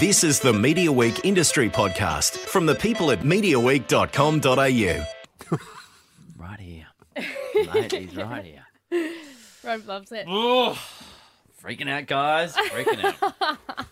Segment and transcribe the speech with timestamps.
[0.00, 5.04] This is the Media Week Industry Podcast from the people at MediaWeek.com.au.
[6.38, 6.86] Right here.
[7.74, 8.64] Mate, he's right here.
[9.64, 10.24] Rob loves it.
[10.28, 10.78] Oh,
[11.62, 12.54] freaking out, guys.
[12.54, 13.58] Freaking out.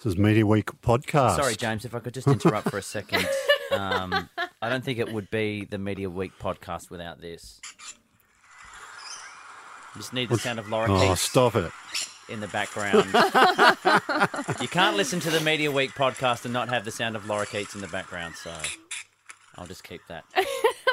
[0.00, 1.34] This is Media Week podcast.
[1.34, 3.26] Sorry, James, if I could just interrupt for a second.
[3.72, 4.28] Um,
[4.62, 7.60] I don't think it would be the Media Week podcast without this.
[9.96, 11.72] Just need the sound of Laura Oh, Keith stop it.
[12.28, 13.06] In the background.
[14.60, 17.74] you can't listen to the Media Week podcast and not have the sound of lorikeets
[17.74, 18.52] in the background, so
[19.56, 20.24] I'll just keep that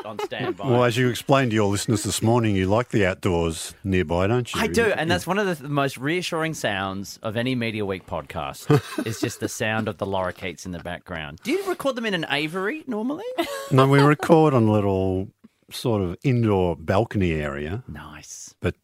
[0.05, 0.67] on standby.
[0.67, 4.53] Well, as you explained to your listeners this morning, you like the outdoors nearby, don't
[4.53, 4.61] you?
[4.61, 8.05] I do, and that's one of the, the most reassuring sounds of any Media Week
[8.05, 8.81] podcast.
[9.05, 11.39] is just the sound of the lorikeets in the background.
[11.43, 13.25] Do you record them in an aviary normally?
[13.71, 15.27] No, we record on a little
[15.71, 18.55] sort of indoor balcony area, nice.
[18.61, 18.75] but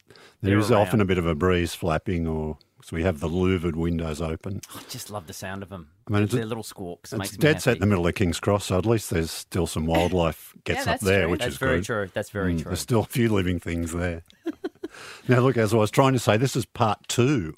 [0.41, 3.76] there They're often a bit of a breeze flapping, or so we have the louvered
[3.76, 4.62] windows open.
[4.76, 5.90] I just love the sound of them.
[6.08, 7.12] I mean, it's- their little squawks.
[7.13, 9.29] It's makes me dead set in the middle of King's Cross, so at least there's
[9.32, 11.32] still some wildlife gets up that's there, true.
[11.32, 11.85] which That's is very good.
[11.85, 12.10] true.
[12.13, 12.70] That's very Mm, true.
[12.70, 14.24] There's still a few living things there.
[15.27, 17.54] now, look, as I was trying to say, this is part two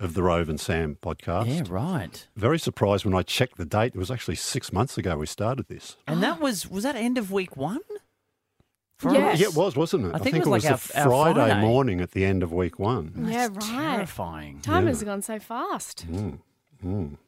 [0.00, 1.46] of the Rove and Sam podcast.
[1.48, 2.26] Yeah, right.
[2.36, 3.94] Very surprised when I checked the date.
[3.94, 5.96] It was actually six months ago we started this.
[6.08, 7.80] And that was was that end of week one?
[9.02, 9.34] For Yes.
[9.34, 9.40] us?
[9.40, 10.14] Yeah, it was, wasn't it?
[10.14, 10.68] I think it was like the
[11.00, 11.60] our- our Friday, Friday.
[11.60, 13.12] morning at the end of week one.
[13.28, 13.96] Yeah, That's right.
[13.96, 14.60] Terrifying.
[14.60, 16.06] Time has gone so fast.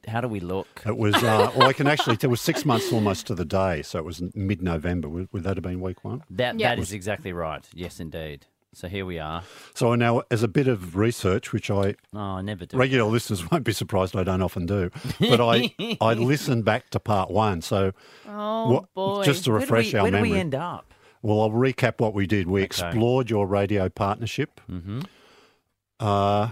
[0.09, 0.83] How do we look?
[0.85, 3.83] It was, uh, well, I can actually it was six months almost to the day.
[3.83, 5.09] So it was mid November.
[5.09, 6.23] Would, would that have been week one?
[6.31, 6.71] That Yeah.
[6.75, 7.69] that is exactly right.
[7.73, 8.47] Yes, indeed.
[8.73, 9.45] So here we are.
[9.75, 12.77] So now, as a bit of research, which I Oh, I never do.
[12.77, 16.99] regular listeners won't be surprised I don't often do, but I, I listened back to
[16.99, 17.63] part one.
[17.63, 17.93] So
[18.29, 19.23] Oh, what- boy.
[19.25, 20.31] just to Where refresh we, our where did memory.
[20.33, 20.93] we end up?
[21.25, 22.47] Well, I'll recap what we did.
[22.49, 24.61] We explored your radio partnership.
[24.71, 25.01] Mm-hmm.
[25.99, 26.51] Uh,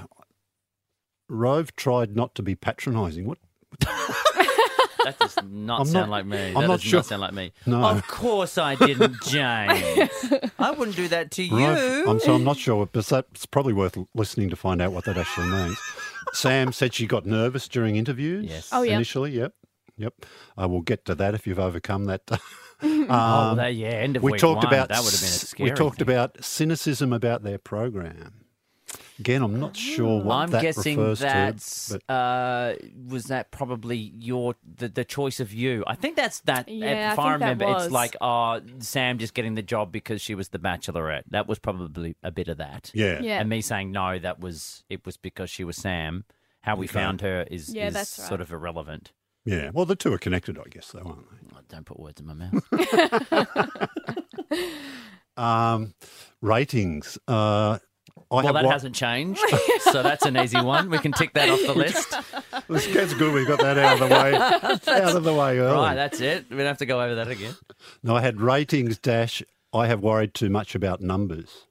[1.28, 3.26] Rove tried not to be patronising.
[3.26, 3.38] What?
[5.04, 6.38] That does not I'm sound not- like me.
[6.38, 6.98] I'm that not does sure.
[6.98, 7.52] not sound like me.
[7.66, 7.82] No.
[7.84, 10.10] Of course I didn't, James.
[10.60, 11.58] I wouldn't do that to you.
[11.58, 15.04] Rove, I'm, so I'm not sure, but that's probably worth listening to find out what
[15.06, 15.76] that actually means.
[16.34, 18.46] Sam said she got nervous during interviews.
[18.48, 18.68] Yes.
[18.70, 18.94] Oh, yeah.
[18.94, 19.54] Initially, yep.
[19.96, 20.24] Yep.
[20.56, 22.22] I will get to that if you've overcome that.
[22.82, 25.28] oh, Um, that, yeah, end of we week talked one, about that would have been
[25.28, 26.08] a s- scary we talked thing.
[26.08, 28.34] about cynicism about their program.
[29.18, 32.00] Again, I'm not sure what I'm that guessing refers that's to.
[32.08, 32.74] But uh,
[33.08, 35.84] was that probably your the, the choice of you.
[35.86, 36.68] I think that's that.
[36.68, 37.84] Yeah, if I I, think that remember, was.
[37.84, 41.22] it's like oh, Sam just getting the job because she was the Bachelorette.
[41.30, 42.90] That was probably a bit of that.
[42.94, 43.20] yeah.
[43.22, 43.38] Yeah.
[43.38, 46.24] And me saying no, that was it was because she was Sam.
[46.62, 46.92] How we Okay.
[46.94, 48.28] found her is, Yeah, is that's right.
[48.28, 49.12] sort of irrelevant.
[49.44, 49.70] Yeah.
[49.72, 51.56] Well, the two are connected, I guess, though, aren't they?
[51.56, 53.88] Oh, don't put words in my mouth.
[55.36, 55.94] Um,
[56.42, 57.18] ratings.
[57.26, 57.78] Uh,
[58.30, 59.40] I well, that wa- hasn't changed,
[59.80, 60.90] so that's an easy one.
[60.90, 62.14] We can tick that off the list.
[62.68, 63.32] That's good.
[63.32, 64.34] We got that out of the way.
[65.00, 65.74] out of the way early.
[65.74, 66.46] Right, that's it.
[66.50, 67.54] We don't have to go over that again.
[68.02, 69.42] no, I had ratings dash.
[69.72, 71.66] I have worried too much about numbers,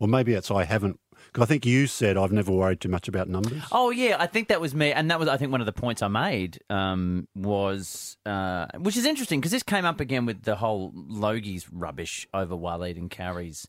[0.00, 0.98] or maybe it's I haven't.
[1.32, 3.62] 'Cause I think you said I've never worried too much about numbers.
[3.72, 5.72] Oh yeah, I think that was me, and that was I think one of the
[5.72, 10.42] points I made um, was, uh, which is interesting because this came up again with
[10.42, 13.66] the whole Logie's rubbish over Waleed and Carrie's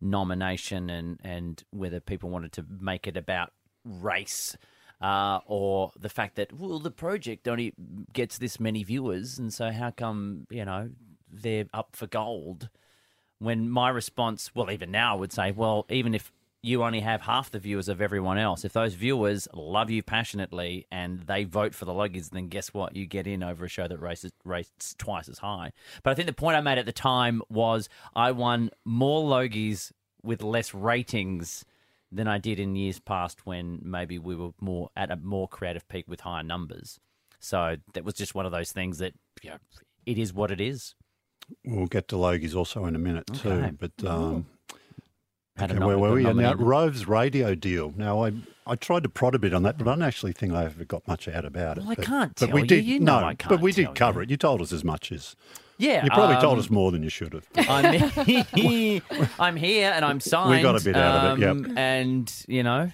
[0.00, 3.52] nomination, and and whether people wanted to make it about
[3.84, 4.56] race.
[4.98, 7.74] Uh, or the fact that well, the project only
[8.14, 10.90] gets this many viewers, and so how come you know
[11.30, 12.70] they're up for gold?
[13.38, 17.20] when my response, well, even now, I would say, well, even if you only have
[17.22, 21.74] half the viewers of everyone else, if those viewers love you passionately and they vote
[21.74, 22.96] for the Logies, then guess what?
[22.96, 25.72] You get in over a show that races rates twice as high.
[26.02, 29.92] But I think the point I made at the time was I won more Logies
[30.22, 31.64] with less ratings
[32.10, 35.86] than I did in years past when maybe we were more at a more creative
[35.88, 36.98] peak with higher numbers.
[37.38, 39.12] So that was just one of those things that
[39.42, 39.58] you know,
[40.04, 40.94] it is what it is.
[41.64, 43.70] We'll get to Logies also in a minute Okay.
[43.70, 43.76] too.
[43.78, 44.46] But um,
[45.56, 46.22] Had okay, where were we?
[46.22, 46.54] Now.
[46.54, 47.92] Rove's radio deal.
[47.96, 48.32] Now, I
[48.66, 50.84] I tried to prod a bit on that, but I don't actually think I ever
[50.84, 51.82] got much out about it.
[51.84, 52.66] Well, I But- can't but tell we you.
[52.66, 54.24] did, You know no, but we did cover you.
[54.24, 54.30] it.
[54.30, 55.36] You told us as much as
[55.78, 57.46] Yeah, you probably told um, us more than you should have.
[57.68, 57.92] I'm
[58.24, 59.00] here,
[59.38, 60.50] I'm here and I'm signed.
[60.50, 61.50] We got a bit out of it, yep.
[61.50, 62.90] um, And, you know,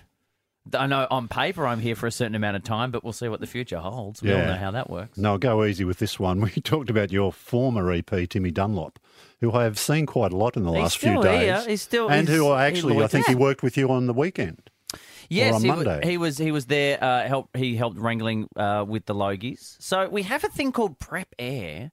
[0.75, 3.29] I know on paper I'm here for a certain amount of time, but we'll see
[3.29, 4.23] what the future holds.
[4.23, 5.19] We all know how that works.
[5.19, 6.41] No, go easy with this one.
[6.55, 8.99] We talked about your former EP, Timmy Dunlop,
[9.41, 11.67] who I have seen quite a lot in the last few still days.
[11.67, 14.13] He's still- and he's- who I actually, I think he worked with you on the
[14.15, 14.71] weekend.
[15.29, 16.01] Yes, on he, Monday.
[16.05, 16.37] he was.
[16.37, 17.03] He was there.
[17.03, 17.57] Uh, help.
[17.57, 19.77] He helped wrangling uh, with the Logies.
[19.81, 21.91] So we have a thing called Prep Air,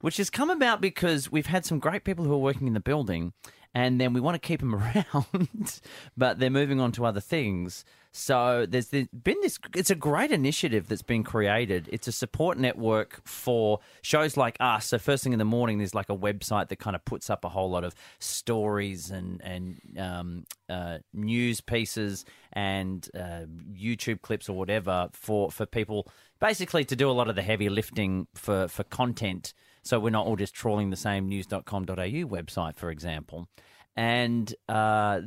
[0.00, 2.80] which has come about because we've had some great people who are working in the
[2.80, 3.32] building,
[3.76, 4.74] and then we want to keep them
[5.14, 5.80] around,
[6.16, 7.84] but they're moving on to other things.
[8.10, 9.58] So there's been this.
[9.74, 11.86] It's a great initiative that's been created.
[11.92, 14.86] It's a support network for shows like us.
[14.86, 17.44] So first thing in the morning, there's like a website that kind of puts up
[17.44, 22.24] a whole lot of stories and and um, uh, news pieces
[22.54, 23.44] and uh,
[23.74, 26.08] YouTube clips or whatever for for people
[26.40, 29.52] basically to do a lot of the heavy lifting for for content.
[29.86, 31.62] So we're not all just trawling the same news.com.au
[31.94, 33.46] website, for example.
[33.94, 35.20] And uh,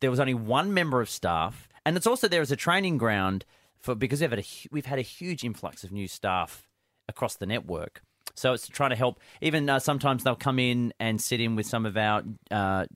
[0.00, 3.44] there was only one member of staff, and it's also there as a training ground
[3.80, 6.68] for because we've had a we've had a huge influx of new staff
[7.08, 8.02] across the network.
[8.34, 9.20] So it's trying to help.
[9.40, 12.86] Even uh, sometimes they'll come in and sit in with some of our uh,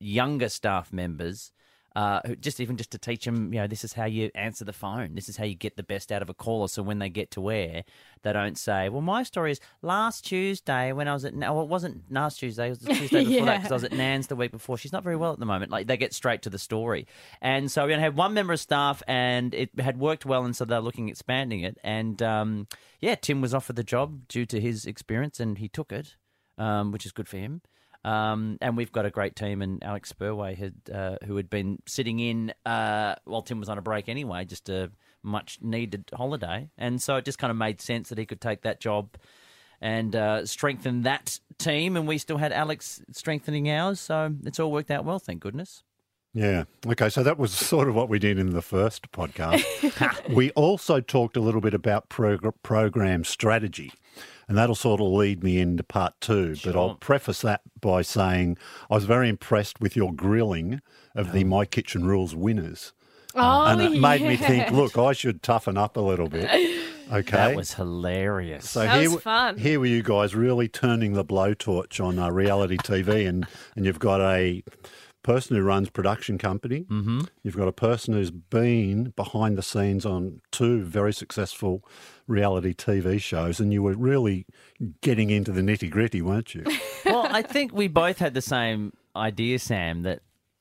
[0.00, 1.52] younger staff members.
[1.94, 4.72] Uh, just even just to teach them, you know, this is how you answer the
[4.72, 5.14] phone.
[5.14, 6.66] This is how you get the best out of a caller.
[6.66, 7.84] So when they get to air,
[8.22, 11.68] they don't say, "Well, my story is last Tuesday when I was at." No, it
[11.68, 12.66] wasn't last Tuesday.
[12.66, 14.76] It was the Tuesday before that because I was at Nan's the week before.
[14.76, 15.70] She's not very well at the moment.
[15.70, 17.06] Like they get straight to the story,
[17.40, 20.56] and so we only had one member of staff, and it had worked well, and
[20.56, 21.78] so they're looking at expanding it.
[21.84, 22.66] And um,
[23.00, 26.16] yeah, Tim was offered the job due to his experience, and he took it,
[26.58, 27.62] um, which is good for him.
[28.04, 31.78] Um, and we've got a great team, and Alex Spurway had uh, who had been
[31.86, 34.90] sitting in uh, while Tim was on a break anyway, just a
[35.22, 38.62] much needed holiday, and so it just kind of made sense that he could take
[38.62, 39.16] that job
[39.80, 41.96] and uh, strengthen that team.
[41.96, 45.82] And we still had Alex strengthening ours, so it's all worked out well, thank goodness.
[46.34, 46.64] Yeah.
[46.86, 47.08] Okay.
[47.08, 50.28] So that was sort of what we did in the first podcast.
[50.34, 53.92] we also talked a little bit about progr- program strategy.
[54.48, 56.56] And that'll sort of lead me into part two.
[56.64, 58.58] But I'll preface that by saying
[58.90, 60.80] I was very impressed with your grilling
[61.14, 62.92] of the My Kitchen Rules winners.
[63.34, 66.50] Oh, and it made me think, look, I should toughen up a little bit.
[67.12, 67.36] Okay.
[67.36, 68.68] That was hilarious.
[68.70, 69.58] So That here, was fun.
[69.58, 73.46] here were you guys really turning the blowtorch on uh, reality TV, and,
[73.76, 74.64] and you've got a
[75.22, 76.84] person who runs production company.
[76.84, 77.20] Mm-hmm.
[77.42, 81.84] You've got a person who's been behind the scenes on two very successful
[82.26, 84.46] reality TV shows, and you were really
[85.00, 86.64] getting into the nitty gritty, weren't you?
[87.04, 90.20] well, I think we both had the same idea, Sam, that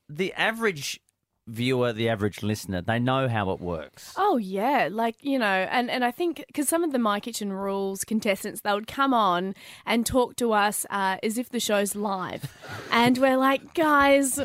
[0.09, 0.99] the average
[1.47, 4.13] viewer, the average listener, they know how it works.
[4.17, 7.51] Oh yeah, like you know, and and I think because some of the My Kitchen
[7.51, 9.55] Rules contestants, they would come on
[9.85, 12.55] and talk to us uh, as if the show's live,
[12.91, 14.39] and we're like, guys.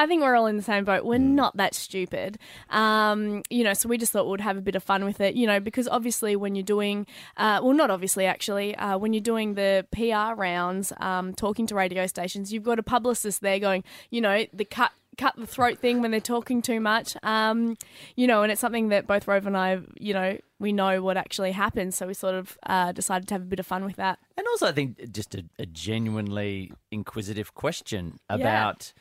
[0.00, 1.04] I think we're all in the same boat.
[1.04, 2.38] We're not that stupid.
[2.70, 5.34] Um, you know, so we just thought we'd have a bit of fun with it,
[5.34, 7.06] you know, because obviously when you're doing,
[7.36, 11.74] uh, well, not obviously actually, uh, when you're doing the PR rounds, um, talking to
[11.74, 15.78] radio stations, you've got a publicist there going, you know, the cut cut the throat
[15.78, 17.14] thing when they're talking too much.
[17.22, 17.76] Um,
[18.16, 21.18] you know, and it's something that both Rove and I, you know, we know what
[21.18, 21.96] actually happens.
[21.96, 24.18] So we sort of uh, decided to have a bit of fun with that.
[24.38, 28.94] And also, I think just a, a genuinely inquisitive question about,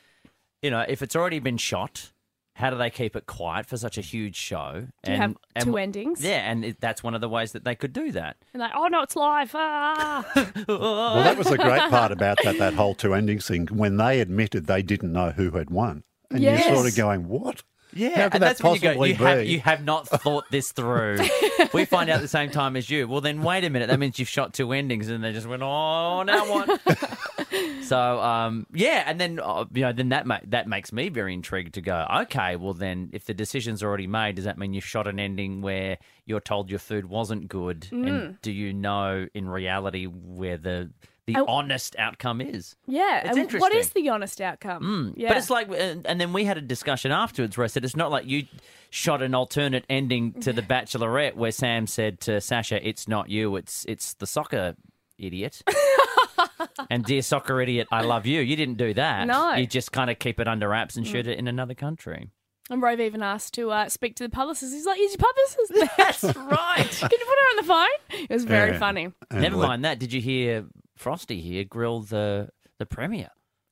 [0.62, 2.12] you know, if it's already been shot,
[2.56, 4.88] how do they keep it quiet for such a huge show?
[5.04, 6.22] Do you have two endings?
[6.24, 8.36] Yeah, and it, that's one of the ways that they could do that.
[8.54, 9.52] And like, oh no, it's live.
[9.54, 10.26] Ah.
[10.68, 13.68] well, that was the great part about that that whole two endings thing.
[13.68, 16.66] When they admitted they didn't know who had won, and Yes.
[16.66, 17.64] you're sort of going, "What?
[17.94, 18.88] Yeah, How could and that that's when you go.
[18.89, 19.47] possibly You have, be?
[19.47, 21.18] you have not thought this through.
[21.74, 23.07] we find out at the same time as you.
[23.07, 23.88] Well, then wait a minute.
[23.89, 26.80] That means you've shot two endings, and they just went, "Oh, now what?"
[27.83, 31.33] so, um, yeah, and then uh, you know, then that ma- that makes me very
[31.33, 32.06] intrigued to go.
[32.21, 35.19] Okay, well, then if the decision's are already made, does that mean you've shot an
[35.19, 38.08] ending where you're told your food wasn't good, Mm.
[38.08, 40.91] and do you know in reality where the
[41.33, 41.45] the Oh.
[41.45, 42.75] honest outcome is?
[42.88, 43.27] yeah.
[43.29, 45.13] It's and what is the honest outcome?
[45.17, 45.29] yeah.
[45.29, 47.95] But it's like, and and then we had a discussion afterwards where I said it's
[47.95, 48.45] not like you
[48.91, 53.55] shot an alternate ending to The Bachelorette where Sam said to Sasha, "It's not you,
[53.55, 54.75] it's it's the soccer
[55.17, 55.62] idiot."
[56.89, 58.41] and dear soccer idiot, I love you.
[58.41, 59.27] You didn't do that.
[59.27, 59.53] No.
[59.53, 62.29] you just kind of keep it under wraps and shoot it in another country.
[62.69, 64.74] and Rove even asked to uh, speak to the publicist.
[64.74, 65.89] He's like, "Is your publicist there?
[65.98, 66.89] That's right.
[67.00, 68.79] Can you put her on the phone?" It was very Yeah.
[68.79, 69.09] funny.
[69.31, 70.00] And Never let- mind that.
[70.00, 70.65] Did you hear
[71.00, 73.29] Frosty here grill the the premier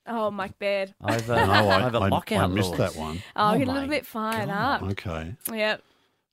[0.10, 0.93] Oh, Mike Baird.
[1.03, 2.77] over No, I, over I- lockout I missed laws?
[2.77, 3.22] that one.
[3.36, 4.81] Oh, Oh get a little bit fired God.
[4.84, 4.89] up.
[4.91, 5.36] Okay.
[5.51, 5.84] Yep,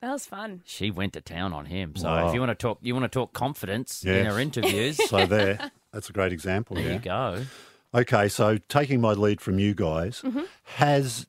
[0.01, 0.63] that was fun.
[0.65, 1.97] She went to town on him.
[1.97, 2.29] So Wow.
[2.29, 4.33] if you want to talk, you want to talk confidence in Yes.
[4.33, 5.01] her interviews.
[5.09, 6.77] So there, that's a great example.
[6.77, 6.93] There Yeah.
[6.93, 7.45] you go.
[7.93, 10.43] Okay, so taking my lead from you guys, mm-hmm.
[10.77, 11.27] has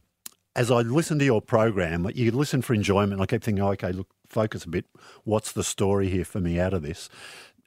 [0.55, 3.19] as I listened to your program, you listen for enjoyment.
[3.19, 4.85] I kept thinking, oh, okay, look, focus a bit.
[5.23, 7.09] What's the story here for me out of this?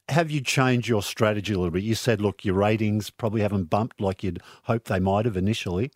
[0.09, 1.83] Have you changed your strategy a little bit?
[1.83, 5.91] You said, look, your ratings probably haven't bumped like you'd hoped they might have initially.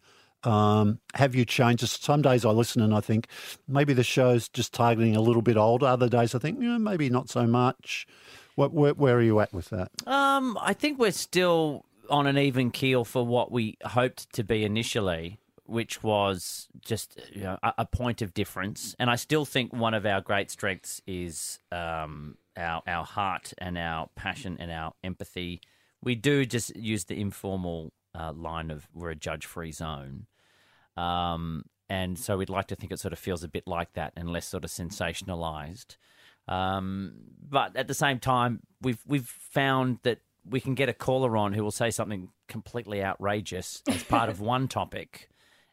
[0.44, 1.86] Um, have you changed?
[1.88, 3.28] Some days I listen and I think
[3.68, 5.86] maybe the show's just targeting a little bit older.
[5.86, 8.06] Other days I think, yeah, maybe not so much.
[8.54, 9.90] What, where, where are you at with that?
[10.06, 14.64] Um, I think we're still on an even keel for what we hoped to be
[14.64, 18.94] initially, which was just you know, a, a point of difference.
[18.98, 23.78] And I still think one of our great strengths is um, our our heart and
[23.78, 25.60] our passion and our empathy.
[26.02, 30.26] We do just use the informal uh, line of we're a judge free zone.
[30.96, 34.12] Um, and so we'd like to think it sort of feels a bit like that
[34.16, 35.96] and less sort of sensationalized.
[36.48, 37.12] Um,
[37.48, 40.18] but at the same time, we've we've found that
[40.48, 44.40] we can get a caller on who will say something completely outrageous as part of
[44.54, 45.28] one topic,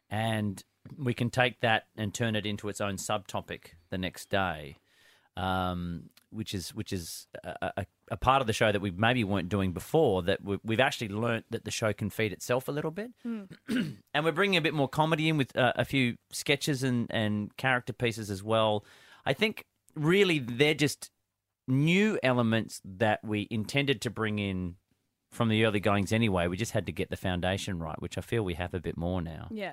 [0.08, 0.62] and
[0.96, 4.76] we can take that and turn it into its own subtopic the next day,
[5.36, 9.24] um, which is which is a, a, a part of the show that we maybe
[9.24, 10.22] weren't doing before.
[10.22, 14.24] That we, we've actually learnt that the show can feed itself a little bit, and
[14.24, 17.92] we're bringing a bit more comedy in with uh, a few sketches and and character
[17.92, 18.84] pieces as well.
[19.24, 21.10] I think really they're just
[21.68, 24.76] new elements that we intended to bring in
[25.30, 26.48] from the early goings anyway.
[26.48, 28.96] We just had to get the foundation right, which I feel we have a bit
[28.96, 29.48] more now.
[29.50, 29.72] Yeah.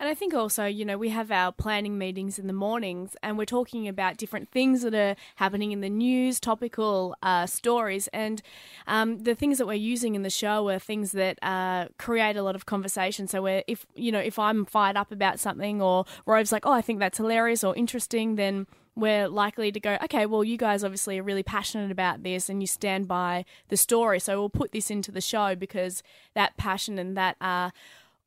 [0.00, 3.36] And I think also, you know, we have our planning meetings in the mornings and
[3.36, 8.08] we're talking about different things that are happening in the news, topical uh, stories.
[8.08, 8.40] And
[8.86, 12.42] um, the things that we're using in the show are things that uh, create a
[12.42, 13.28] lot of conversation.
[13.28, 16.72] So, where if, you know, if I'm fired up about something or Rove's like, oh,
[16.72, 18.66] I think that's hilarious or interesting, then
[18.96, 22.62] we're likely to go, okay, well, you guys obviously are really passionate about this and
[22.62, 24.18] you stand by the story.
[24.18, 26.02] So we'll put this into the show because
[26.34, 27.70] that passion and that uh,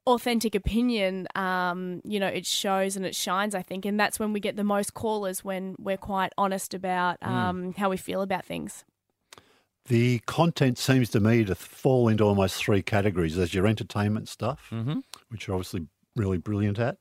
[0.06, 3.86] authentic opinion, um, you know, it shows and it shines, I think.
[3.86, 7.90] And that's when we get the most callers when we're quite honest about um, how
[7.90, 8.84] we feel about things.
[9.88, 13.36] The content seems to me to fall into almost three categories.
[13.36, 14.68] There's your entertainment stuff,
[15.30, 16.98] which you're obviously really brilliant at.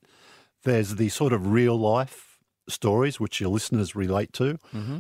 [0.65, 4.59] There's the sort of real life stories, which your listeners relate to.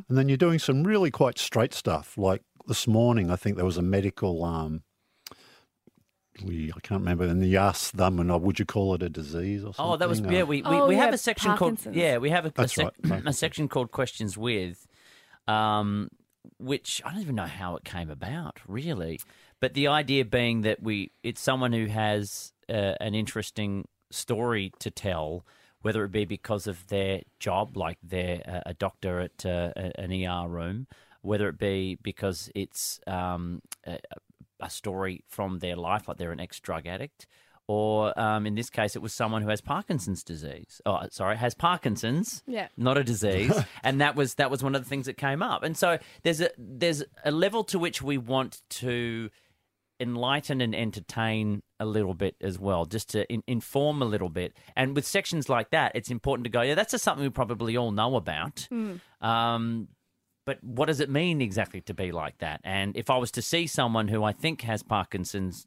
[0.09, 2.17] And then you're doing some really quite straight stuff.
[2.19, 4.83] Like this morning, I think there was a medical, um,
[6.45, 9.09] we, I can't remember, and you asked them, and uh, would you call it a
[9.09, 9.93] disease or something?
[9.93, 10.45] Oh, that was yeah.
[10.45, 12.19] We we, Oh, we have a section called yeah.
[12.19, 14.87] We have a, a, That's sec- right, a section called questions with,
[15.47, 16.09] um,
[16.59, 19.21] which I don't even know how it came about really,
[19.61, 24.91] but the idea being that we it's someone who has uh, an interesting story to
[24.91, 25.45] tell.
[25.83, 30.01] Whether it be because of their job, like they're a- a doctor at uh, a-
[30.01, 30.87] an ER room,
[31.23, 33.63] whether it be because it's um,
[34.63, 37.27] a, a story from their life, like they're an ex drug addict,
[37.69, 40.81] or um, in this case, it was someone who has Parkinson's disease.
[40.85, 42.69] Oh, sorry, has Parkinson's, Yeah.
[42.77, 43.53] not a disease,
[43.85, 45.63] and that was that was one of the things that came up.
[45.63, 49.31] And so there's a there's a level to which we want to
[50.01, 54.53] enlighten and entertain a little bit as well, just to in- inform a little bit.
[54.75, 57.77] And with sections like that, it's important to go, yeah, that's just something we probably
[57.77, 58.69] all know about.
[59.21, 59.89] Um,
[60.45, 62.61] but what does it mean exactly to be like that?
[62.65, 65.67] And if I was to see someone who I think has Parkinson's,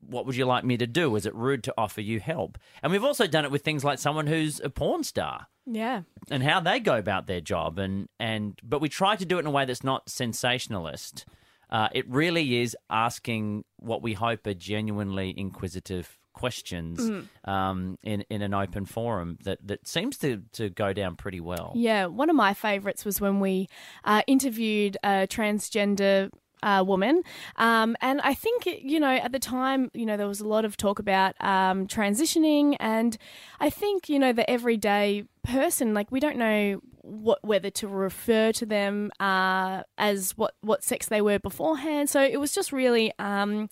[0.00, 1.16] what would you like me to do?
[1.16, 2.58] Is it rude to offer you help?
[2.82, 6.02] And we've also done it with things like someone who's a porn star Yeah.
[6.30, 9.40] and how they go about their job and and but we try to do it
[9.40, 11.24] in a way that's not sensationalist
[11.68, 18.42] uh, it really is asking what we hope are genuinely inquisitive questions um, in in
[18.42, 22.36] an open forum that that seems to to go down pretty well Yeah, one of
[22.36, 23.68] my favourites was when we
[24.04, 26.30] uh, interviewed a transgender
[26.62, 27.22] uh, woman.
[27.56, 30.64] Um, and I think, you know, at the time, you know, there was a lot
[30.64, 32.76] of talk about um, transitioning.
[32.80, 33.16] And
[33.60, 38.50] I think, you know, the everyday person, like, we don't know what whether to refer
[38.50, 42.10] to them uh, as what, what sex they were beforehand.
[42.10, 43.12] So it was just really.
[43.18, 43.68] Um,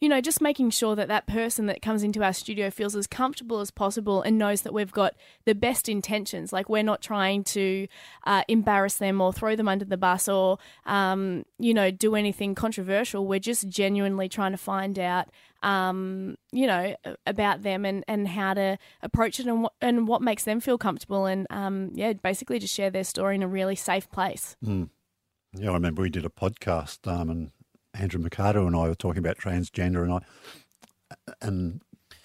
[0.00, 3.06] you know, just making sure that that person that comes into our studio feels as
[3.06, 5.14] comfortable as possible and knows that we've got
[5.44, 6.52] the best intentions.
[6.52, 7.86] Like we're not trying to
[8.26, 12.54] uh, embarrass them or throw them under the bus or, um, you know, do anything
[12.54, 13.26] controversial.
[13.26, 15.28] We're just genuinely trying to find out,
[15.62, 20.22] um, you know, about them and, and how to approach it and what, and what
[20.22, 21.26] makes them feel comfortable.
[21.26, 24.56] And, um, yeah, basically just share their story in a really safe place.
[25.52, 27.50] Yeah, I remember we did a podcast, um, and
[27.94, 30.20] Andrew Mercado and I were talking about transgender, and I
[31.42, 31.80] and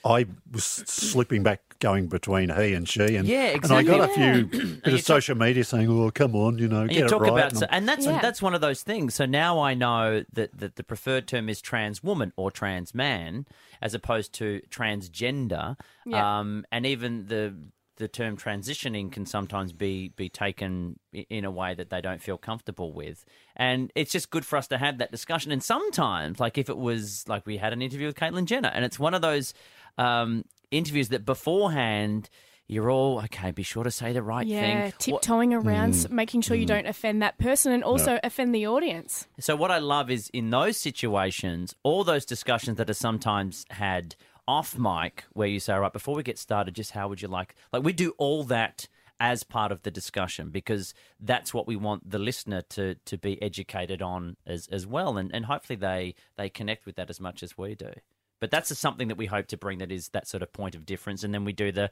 [0.05, 4.03] I was slipping back, going between he and she, and Yeah, and I got a
[4.03, 4.43] exactly.
[4.62, 7.12] few bit of social media saying, "Oh, come on, you know, And get you it
[7.19, 8.22] right." about And so, and that's Yeah.
[8.22, 9.15] that's one of those things.
[9.15, 13.48] So now I know that, that the preferred term is trans woman or trans man
[13.81, 15.75] as opposed to transgender.
[16.05, 16.39] Yeah.
[16.39, 17.55] Um, and even the
[17.98, 22.38] the term transitioning can sometimes be be taken in a way that they don't feel
[22.38, 23.25] comfortable with.
[23.56, 25.52] And it's just good for us to have that discussion.
[25.52, 28.84] And sometimes, like if it was like we had an interview with Caitlyn Jenner, and
[28.86, 29.54] it's one of those
[29.98, 32.30] um, interviews that beforehand
[32.68, 33.52] you're all okay.
[33.52, 34.82] Be sure to say the right Yeah, thing.
[34.82, 38.66] What- tiptoeing around, s making sure you don't offend that person and also offend the
[38.66, 39.28] audience.
[39.40, 44.16] So what I love is in those situations, all those discussions that are sometimes had
[44.48, 47.28] off mic, where you say, "All right, before we get started, just how would you
[47.28, 48.88] like?" Like we do all that
[49.20, 53.42] as part of the discussion because that's what we want the listener to to be
[53.42, 57.44] educated on as as well, and and hopefully they they connect with that as much
[57.44, 57.92] as we do.
[58.40, 60.86] But that's something that we hope to bring that is that sort of point of
[60.86, 61.90] difference, and then we do the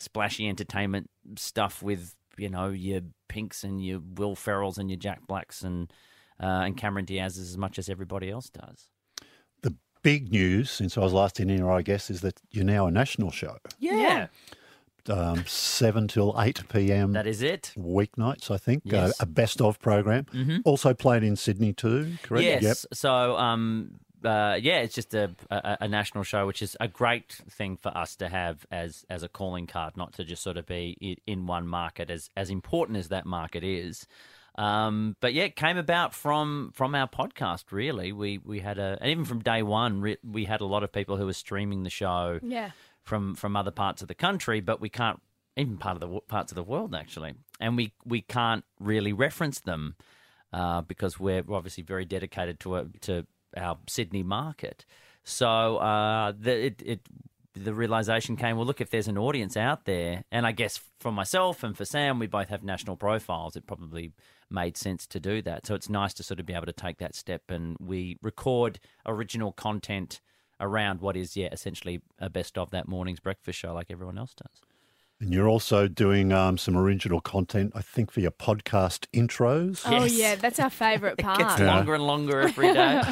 [0.00, 5.26] splashy entertainment stuff with you know your Pinks and your Will Ferrells and your Jack
[5.26, 5.92] Blacks and
[6.42, 8.88] uh, and Cameron Diaz as much as everybody else does.
[10.04, 12.86] The big news since I was last in here, I guess, is that you're now
[12.86, 13.56] a national show.
[13.78, 14.26] Yeah,
[15.08, 17.12] Um, 7 till 8 p.m.
[17.12, 17.72] that is it.
[17.76, 18.82] weeknights, I think.
[18.84, 19.10] Yes.
[19.10, 20.26] Uh, a best of program.
[20.64, 22.44] Also played in Sydney too, correct?
[22.44, 22.62] Yes.
[22.62, 22.76] Yep.
[22.92, 23.92] So, um,
[24.24, 27.94] uh, yeah, it's just a, a a national show, which is a great thing for
[27.96, 31.46] us to have as as a calling card, not to just sort of be in
[31.46, 34.06] one market, as as important as that market is.
[34.56, 37.64] Um, but yeah, it came about from from our podcast.
[37.72, 40.82] Really, we we had a and even from day one, re- we had a lot
[40.84, 42.70] of people who were streaming the show Yeah.
[43.02, 45.20] from from other parts of the country, but we can't
[45.56, 49.60] even part of the parts of the world actually, and we we can't really reference
[49.60, 49.96] them
[50.52, 54.84] uh, because we're obviously very dedicated to a, to our Sydney market.
[55.24, 57.00] So uh, the, it, it
[57.54, 61.10] the realization came, well, look, if there's an audience out there, and I guess for
[61.10, 63.56] myself and for Sam, we both have national profiles.
[63.56, 64.12] It probably
[64.50, 65.66] made sense to do that.
[65.66, 68.78] So it's nice to sort of be able to take that step, and we record
[69.06, 70.20] original content
[70.60, 74.34] around what is, yeah, essentially a best of that morning's breakfast show, like everyone else
[74.34, 74.60] does.
[75.24, 79.80] And you're also doing um, some original content, I think, for your podcast intros.
[79.86, 80.12] Oh Yes.
[80.18, 81.60] yeah, that's our favourite It gets part.
[81.60, 83.02] longer and longer every day.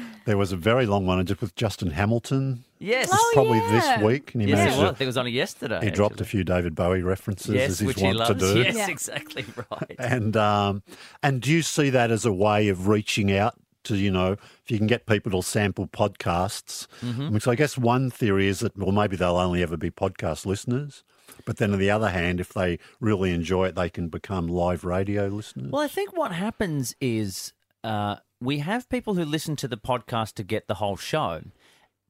[0.24, 2.62] There was a very long one just with Justin Hamilton.
[2.78, 3.08] yes.
[3.10, 3.96] Oh, probably yeah.
[3.96, 4.34] this week.
[4.34, 4.84] And he Yes, managed it was.
[4.84, 5.80] I to, think it was only yesterday.
[5.82, 6.26] he dropped a actually.
[6.30, 8.30] few David Bowie references yes, as he's which he wont loves.
[8.42, 8.60] to do.
[8.60, 8.88] Yes, Yeah.
[8.88, 9.96] exactly right.
[9.98, 10.82] And um,
[11.22, 14.70] and do you see that as a way of reaching out to you know if
[14.70, 16.86] you can get people to sample podcasts?
[17.02, 17.22] Mm-hmm.
[17.22, 19.90] I mean, so I guess one theory is that well maybe they'll only ever be
[19.90, 21.04] podcast listeners,
[21.44, 24.84] but then on the other hand, if they really enjoy it, they can become live
[24.84, 25.70] radio listeners.
[25.70, 27.52] Well, I think what happens is
[27.84, 31.42] uh, we have people who listen to the podcast to get the whole show,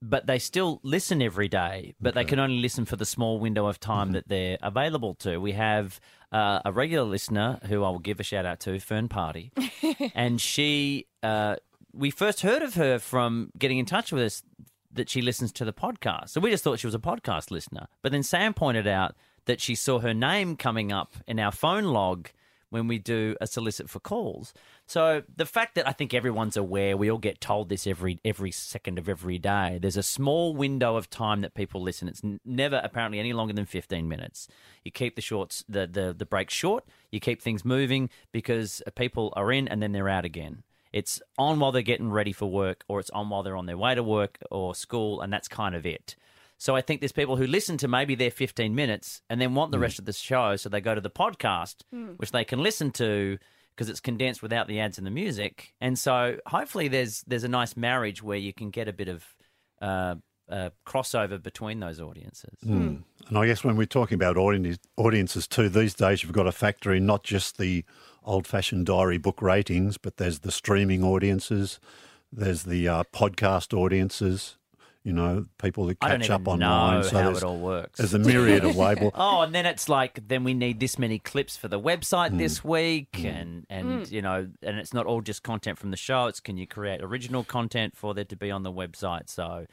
[0.00, 3.66] but they still listen every day, but they can only listen for the small window
[3.66, 5.38] of time that they're available to.
[5.38, 6.00] We have
[6.32, 9.52] uh, a regular listener who I will give a shout out to, Fern Party,
[10.14, 11.06] and she.
[11.22, 11.56] Uh,
[11.92, 14.42] we first heard of her from getting in touch with us
[14.98, 16.30] that she listens to the podcast.
[16.30, 17.88] So we just thought she was a podcast listener.
[18.02, 19.14] But then Sam pointed out
[19.46, 22.28] that she saw her name coming up in our phone log
[22.70, 24.52] when we do a solicit for calls.
[24.86, 28.50] So the fact that I think everyone's aware, we all get told this every every
[28.50, 29.78] second of every day.
[29.80, 32.08] There's a small window of time that people listen.
[32.08, 34.48] It's never apparently any longer than 15 minutes.
[34.84, 36.84] You keep the shorts the the the breaks short.
[37.10, 40.62] You keep things moving because people are in and then they're out again.
[40.92, 43.78] It's on while they're getting ready for work, or it's on while they're on their
[43.78, 46.16] way to work or school, and that's kind of it.
[46.56, 49.70] So I think there's people who listen to maybe their 15 minutes and then want
[49.70, 51.82] the rest of the show, so they go to the podcast,
[52.16, 53.38] which they can listen to
[53.76, 55.72] because it's condensed without the ads and the music.
[55.80, 59.24] And so hopefully there's there's a nice marriage where you can get a bit of
[59.80, 60.16] uh,
[60.50, 62.56] uh, crossover between those audiences.
[62.62, 63.04] And
[63.36, 66.92] I guess when we're talking about audience, audiences too, these days you've got to factor
[66.94, 67.84] in not just the
[68.24, 71.78] old fashioned diary book ratings, but there's the streaming audiences,
[72.32, 74.56] there's the uh, podcast audiences,
[75.04, 76.96] you know, people that I don't catch even up online.
[77.00, 77.98] know so how it all works.
[77.98, 79.12] there's a myriad of labels.
[79.16, 82.38] Oh, and then it's like then we need this many clips for the website Hmm.
[82.38, 84.10] this week, and and Mm.
[84.10, 86.26] you know, and it's not all just content from the show.
[86.26, 89.30] It's can you create original content for there to be on the website?
[89.30, 89.66] So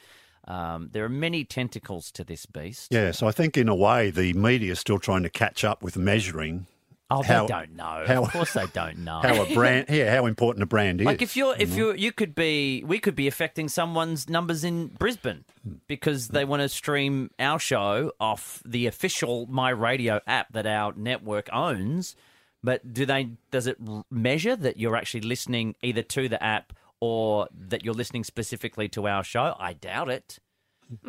[0.48, 2.88] um, there are many tentacles to this beast.
[2.92, 5.82] Yeah, so I think in a way the media is still trying to catch up
[5.84, 6.68] with measuring
[7.12, 8.04] Oh, they How- don't know.
[8.08, 9.20] how- of course, they don't know.
[9.22, 11.06] how a brand, yeah, how important a brand is.
[11.06, 14.88] Like if you're if you you could be we could be affecting someone's numbers in
[14.88, 15.46] Brisbane
[15.88, 20.94] because they want to stream our show off the official My Radio app that our
[20.96, 22.16] network owns.
[22.64, 23.78] But do they does it
[24.10, 29.08] measure that you're actually listening either to the app or that you're listening specifically to
[29.08, 29.56] our show?
[29.60, 30.40] I doubt it.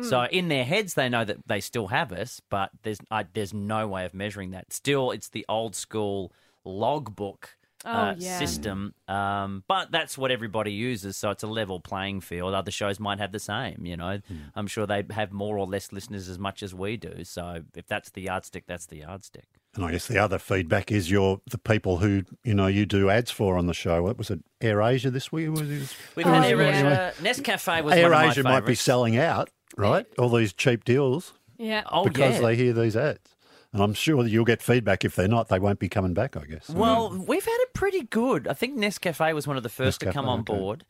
[0.01, 3.53] So in their heads, they know that they still have us, but there's I, there's
[3.53, 4.73] no way of measuring that.
[4.73, 6.33] Still, it's the old school
[6.65, 8.39] logbook uh, Oh, yeah.
[8.39, 11.15] system, um, but that's what everybody uses.
[11.15, 12.55] So it's a level playing field.
[12.55, 13.85] Other shows might have the same.
[13.85, 14.19] You know,
[14.55, 17.23] I'm sure they have more or less listeners as much as we do.
[17.23, 19.45] So if that's the yardstick, that's the yardstick.
[19.77, 23.09] And I guess the other feedback is you're the people who you know you do
[23.09, 24.03] ads for on the show.
[24.03, 24.39] What was it?
[24.59, 25.51] Air Asia this week?
[25.51, 25.95] Was it?
[26.15, 26.61] We've Oh, had Air.
[26.61, 27.13] Asia.
[27.21, 30.05] Nescafe was Air one of my Asia might be selling out, right?
[30.17, 31.83] All these cheap deals Yeah.
[31.91, 32.41] Oh because yeah.
[32.41, 33.35] they hear these ads.
[33.73, 35.05] And I'm sure that you'll get feedback.
[35.05, 36.69] If they're not, they won't be coming back, I guess.
[36.69, 38.47] Well, we've had it pretty good.
[38.47, 40.57] I think Nescafe was one of the first to come on okay.
[40.57, 40.85] board,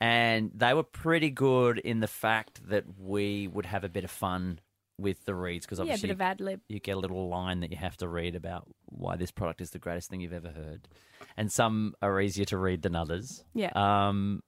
[0.00, 4.10] and they were pretty good in the fact that we would have a bit of
[4.10, 4.60] fun
[5.00, 6.60] with the reads because Yeah, a obviously bit of ad lib.
[6.68, 9.70] you get a little line that you have to read about why this product is
[9.70, 10.88] the greatest thing you've ever heard,
[11.36, 13.44] and some are easier to read than others.
[13.54, 13.70] Yeah.
[13.74, 14.42] Um,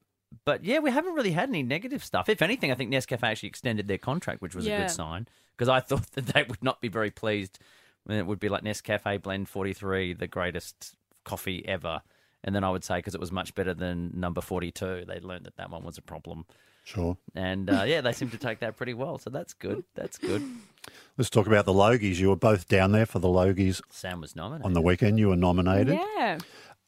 [0.45, 2.29] but yeah, we haven't really had any negative stuff.
[2.29, 5.69] If anything, I think Nescafe actually extended their contract, which was a good sign because
[5.69, 7.59] I thought that they would not be very pleased
[8.05, 12.01] when it would be like Nescafe Blend 43, the greatest coffee ever.
[12.45, 15.45] And then I would say because it was much better than number 42, they learned
[15.45, 16.47] that that one was a problem.
[16.85, 17.17] Sure.
[17.35, 19.19] And uh, yeah, they seem to take that pretty well.
[19.19, 19.85] So that's good.
[19.95, 20.43] That's good.
[21.17, 22.17] Let's talk about the Logies.
[22.17, 24.67] You were both down there for the Logies Sam was nominated.
[24.67, 25.19] on the weekend.
[25.19, 25.99] You were nominated.
[26.17, 26.39] Yeah.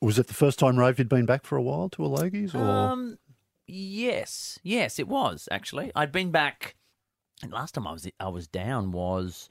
[0.00, 2.54] Was it the first time Rove had been back for a while to a Logies?
[2.54, 3.18] Or Um,
[3.66, 5.92] yes, yes, it was actually.
[5.94, 6.74] I'd been back.
[7.42, 9.48] And last time I was I was down was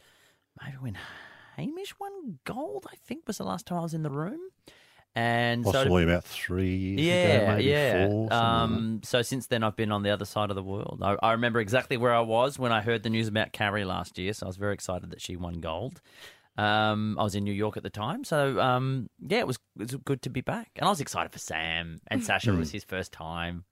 [0.62, 0.98] maybe when
[1.58, 2.86] Hamish won gold.
[2.92, 4.40] I think was the last time I was in the room.
[5.16, 8.08] And so possibly about three years yeah, ago, maybe yeah.
[8.08, 8.30] four.
[8.30, 8.42] something like.
[8.42, 11.02] Um, so since then, I've been on the other side of the world.
[11.04, 14.18] I, I remember exactly where I was when I heard the news about Carrie last
[14.18, 14.34] year.
[14.34, 16.02] So I was very excited that she won gold.
[16.58, 19.92] Um, I was in New York at the time, so um, yeah, it was it
[19.92, 22.54] was good to be back, and I was excited for Sam and Sasha.
[22.54, 23.66] It was his first time.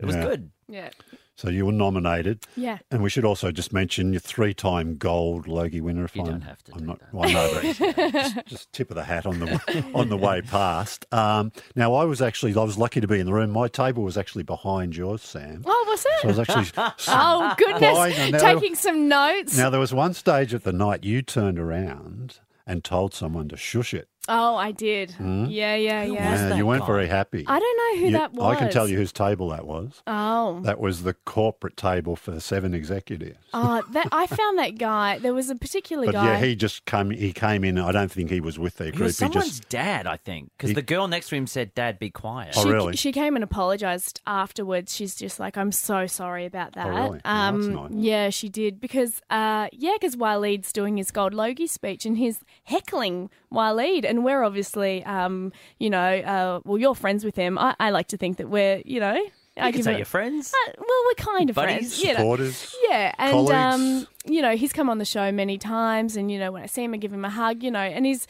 [0.00, 0.14] It was.
[0.16, 0.22] Yeah.
[0.24, 0.50] good.
[0.68, 0.90] Yeah.
[1.36, 2.40] So you were nominated.
[2.56, 2.78] Yeah.
[2.90, 6.04] And we should also just mention your three-time gold Logie winner.
[6.04, 6.98] If You I'm, don't have to I'm do not.
[6.98, 7.14] that.
[7.14, 11.06] Well, no, but just, just tip of the hat on the on the way past.
[11.12, 13.50] Um, now, I was actually I was lucky to be in the room.
[13.50, 15.62] My table was actually behind yours, Sam.
[15.64, 16.12] Oh, was it?
[16.22, 16.92] So I was actually.
[17.08, 17.96] oh, goodness.
[17.96, 19.56] Fine, and now- Taking some notes.
[19.56, 23.56] now there was one stage of the night you turned around and told someone to
[23.56, 24.08] shush it.
[24.28, 25.14] Oh, I did.
[25.18, 26.32] Yeah, yeah, Who yeah.
[26.32, 26.86] was Yeah, that you weren't guy?
[26.86, 27.44] very happy.
[27.46, 28.56] I don't know who You- that was.
[28.56, 30.02] I can tell you whose table that was.
[30.06, 30.60] Oh.
[30.62, 33.38] That was the corporate table for the seven executives.
[33.54, 35.18] Oh, that I found that guy.
[35.18, 36.24] There was a particular But guy.
[36.26, 37.10] yeah, he just came.
[37.10, 37.78] He came in.
[37.78, 39.04] I don't think he was with their He group.
[39.06, 41.98] was He someone's just dad, I think, because the girl next to him said, "Dad,
[41.98, 42.96] be quiet." Oh, she, really?
[42.96, 44.94] she came and apologized afterwards.
[44.94, 46.86] She's just like, I'm so sorry about that.
[46.86, 47.20] Oh, really?
[47.24, 48.02] Oh, Um, that's nice.
[48.04, 52.40] Yeah, she did because, uh, yeah, because Waleed's doing his gold Logie speech and he's
[52.64, 57.58] heckling Waleed, and we're obviously, um, you know, uh, well, you're friends with him.
[57.58, 59.18] I, I like to think that we're, you know,
[59.60, 60.52] I you can say your friends.
[60.52, 61.78] Uh, well, we're kind of Buddies?
[61.78, 62.18] friends, you know.
[62.18, 62.76] supporters.
[62.88, 66.52] Yeah, and um, you know, he's come on the show many times, and you know,
[66.52, 68.26] when I see him, I give him a hug, you know, and he's,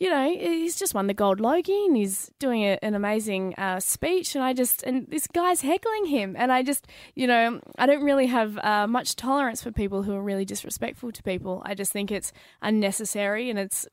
[0.00, 3.80] you know, he's just won the gold Logie, and he's doing a, an amazing uh,
[3.80, 7.86] speech, and I just, and this guy's heckling him, and I just, you know, I
[7.86, 11.62] don't really have uh, much tolerance for people who are really disrespectful to people.
[11.64, 13.86] I just think it's unnecessary and it's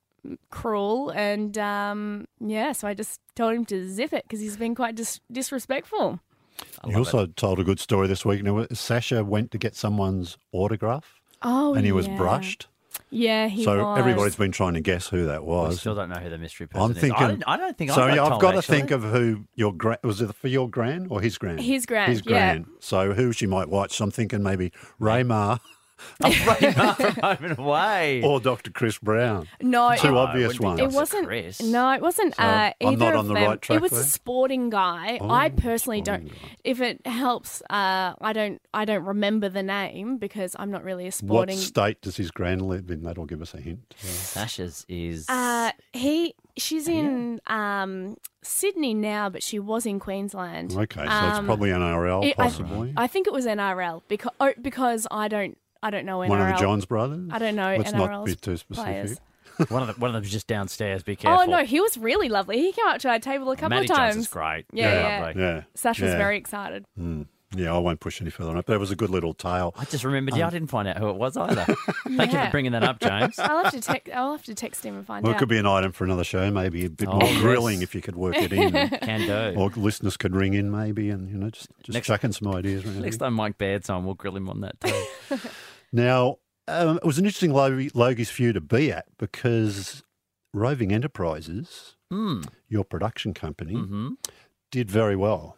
[0.50, 4.76] cruel, and um, yeah, so I just told him to zip it because he's been
[4.76, 6.20] quite dis- disrespectful.
[6.86, 8.44] He also told a good story this week.
[8.44, 12.68] Now, Sasha went to get someone's autograph, Oh, and he was brushed.
[13.10, 14.00] Yeah, he so was.
[14.00, 15.80] everybody's been trying to guess who that I was.
[15.80, 16.98] still don't know who the mystery person I'm is.
[16.98, 17.24] thinking.
[17.24, 18.04] I don't, I don't think so.
[18.04, 20.48] I got yeah, I've told, got to think of who your grand was it for
[20.50, 21.62] your grand or his grand?
[21.62, 22.36] His grand, His grand.
[22.38, 22.54] yeah.
[22.64, 22.66] grand.
[22.80, 23.94] So who she might watch?
[23.98, 25.60] So I'm thinking maybe Ray Meagher
[26.24, 28.22] Ray Meagher from Home and Away.
[28.24, 28.72] or Dr.
[28.72, 29.48] Chris Brown.
[29.62, 30.80] No, Two it- obvious wouldn't ones.
[30.80, 31.28] It wasn't.
[31.28, 31.62] Chris.
[31.62, 32.36] No, it wasn't.
[32.36, 33.44] So, uh, I'm either not of on the them.
[33.44, 34.02] right track It was there?
[34.02, 35.18] a sporting guy.
[35.22, 36.28] Oh, I personally don't.
[36.28, 36.36] guy.
[36.64, 38.62] If it helps, uh, I don't.
[38.74, 41.58] I don't remember the name because I'm not really a sporting.
[41.58, 43.04] What state does his grand live in?
[43.04, 43.94] That'll give us a hint.
[43.98, 45.26] Sasha's is.
[45.30, 46.36] Uh, he.
[46.58, 50.74] She's in um, Sydney now, but she was in Queensland.
[50.76, 52.94] Okay, so it's Um, probably NRL, it- I- possibly.
[52.98, 55.58] I think it was NRL because oh, because I don't.
[55.84, 56.30] I don't know NRL.
[56.30, 57.30] One of the Johns brothers.
[57.32, 58.86] I don't know Let's not NRL's be too specific.
[58.86, 59.20] players.
[59.70, 61.04] one of the, one of them's just downstairs.
[61.04, 61.44] Be oh, careful.
[61.44, 62.60] Oh no, he was really lovely.
[62.60, 64.18] He came up to our table a couple Matty of Johns times.
[64.18, 64.66] is great.
[64.72, 65.26] Yeah, Very yeah.
[65.26, 65.42] lovely.
[65.42, 66.18] Yeah, Sasha's yeah.
[66.18, 66.86] very excited.
[66.98, 67.24] Hmm.
[67.56, 68.66] Yeah, I won't push any further on it.
[68.66, 69.74] But it was a good little tale.
[69.78, 70.36] I just remembered.
[70.38, 71.66] Yeah, I didn't find out who it was either.
[72.16, 73.38] Thank you for bringing that up, James.
[73.40, 74.14] I'll have to text.
[74.14, 75.28] I'll have to text him and find out.
[75.28, 75.38] Well, out.
[75.38, 77.42] it could be an item for another show, maybe a bit Oh, more yes.
[77.42, 78.72] grilling if you could work it in.
[79.02, 79.60] Can do.
[79.60, 82.86] or listeners could ring in maybe and, you know, just, just Next- chucking some ideas
[82.86, 83.02] around.
[83.02, 85.38] Next time Mike Baird's on, we'll grill him on that too.
[85.94, 86.38] Now,
[86.70, 90.04] um, it was an interesting Lo- Logie's for you to be at because
[90.54, 92.46] Roving Enterprises, Mm.
[92.70, 94.12] your production company, hmm
[94.72, 95.58] did very well.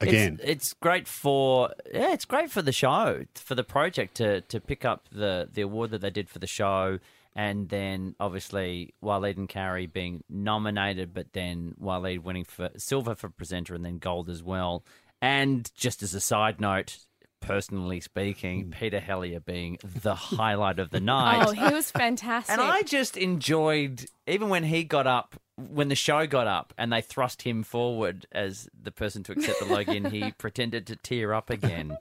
[0.00, 4.40] Again, it's, it's great for yeah, it's great for the show for the project to
[4.42, 6.98] to pick up the the award that they did for the show,
[7.34, 13.28] and then obviously Waleed and Carrie being nominated, but then Waleed winning for silver for
[13.28, 14.84] presenter and then gold as well.
[15.20, 16.98] And just as a side note.
[17.42, 18.70] Personally speaking, hmm.
[18.72, 21.46] Peter Hellier being the highlight of the oh, night.
[21.48, 22.52] Oh, he was fantastic.
[22.52, 26.92] And I just enjoyed, even when he got up, when the show got up and
[26.92, 31.34] they thrust him forward as the person to accept the Logan, he pretended to tear
[31.34, 31.96] up again.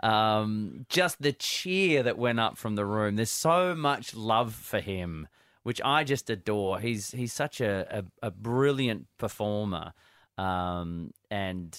[0.00, 3.16] Um, just the cheer that went up from the room.
[3.16, 5.28] There's so much love for him
[5.66, 6.78] which I just adore.
[6.78, 9.94] He's he's such a a, a brilliant performer,
[10.38, 11.76] um, and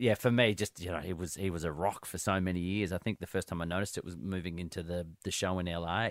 [0.00, 2.58] yeah, for me, just you know, he was he was a rock for so many
[2.58, 2.90] years.
[2.90, 5.66] I think the first time I noticed it was moving into the the show in
[5.66, 6.08] LA,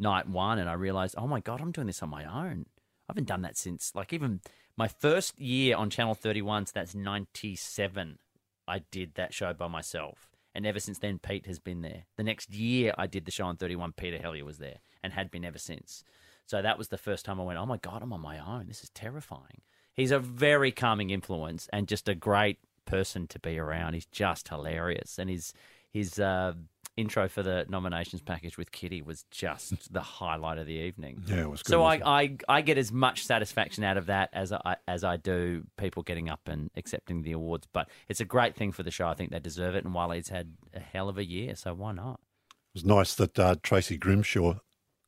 [0.00, 2.66] night one, and I realized, oh my god, I'm doing this on my own.
[3.08, 4.40] I haven't done that since like even
[4.76, 6.66] my first year on Channel 31.
[6.66, 8.18] So that's 97.
[8.66, 10.30] I did that show by myself.
[10.54, 12.04] And ever since then, Pete has been there.
[12.16, 13.92] The next year, I did the show on 31.
[13.92, 16.04] Peter Hellier was there and had been ever since.
[16.46, 18.66] So that was the first time I went, oh my God, I'm on my own.
[18.68, 19.62] This is terrifying.
[19.94, 23.94] He's a very calming influence and just a great person to be around.
[23.94, 25.18] He's just hilarious.
[25.18, 25.54] And his,
[25.90, 26.54] his uh,
[26.96, 31.22] intro for the nominations package with Kitty was just the highlight of the evening.
[31.26, 31.70] Yeah, it was good.
[31.70, 32.00] So I.
[32.04, 36.02] I, I get as much satisfaction out of that as I as I do people
[36.02, 37.66] getting up and accepting the awards.
[37.72, 39.08] But it's a great thing for the show.
[39.08, 39.84] I think they deserve it.
[39.84, 42.20] And Wiley's had a hell of a year, so why not?
[42.74, 44.54] It was nice that uh, Tracy Grimshaw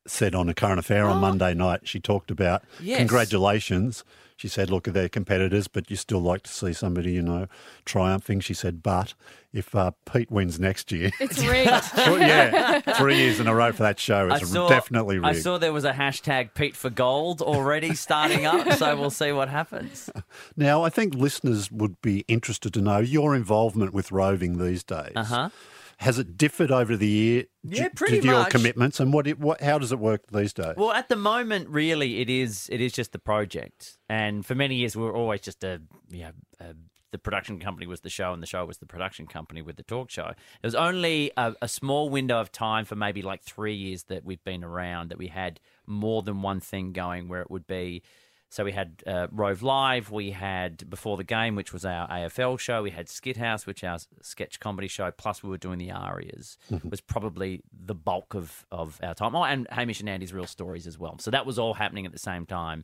[0.07, 1.81] said on a current affair on Monday night.
[1.87, 2.67] She talked about Oh.
[2.81, 2.97] Yes.
[2.99, 4.03] congratulations.
[4.35, 7.47] She said, "Look, they're competitors, but you still like to see somebody, you know,
[7.85, 9.15] triumphing." She said, "But
[9.51, 11.71] if uh, Pete wins next year, It's rigged.
[11.97, 15.57] well, yeah, three years in a row for that show, it's definitely really I saw
[15.57, 20.07] there was a hashtag Pete for Gold already starting up, so we'll see what happens.
[20.55, 25.13] Now, I think listeners would be interested to know your involvement with roving these days.
[25.15, 25.49] Uh huh.
[25.97, 27.45] Has it differed over the year?
[27.63, 28.51] Yeah, pretty to your much.
[28.51, 29.61] commitments, and what, it, what?
[29.61, 30.75] How does it work these days?
[30.77, 34.75] Well, at the moment, really, it is it is just the project, and for many
[34.75, 36.31] years we were always just a yeah.
[36.59, 36.75] A,
[37.11, 39.83] the production company was the show, and the show was the production company with the
[39.83, 40.25] talk show.
[40.25, 44.25] There was only a, a small window of time for maybe like three years that
[44.25, 48.03] we've been around that we had more than one thing going, where it would be.
[48.49, 52.57] So we had uh, Rove Live, we had Before the Game, which was our AFL
[52.59, 55.91] show, we had Skit House, which our sketch comedy show, plus we were doing the
[55.91, 56.57] Arias,
[56.89, 59.35] was probably the bulk of, of our time.
[59.35, 61.17] Oh, and Hamish and Andy's Real Stories as well.
[61.19, 62.83] So that was all happening at the same time.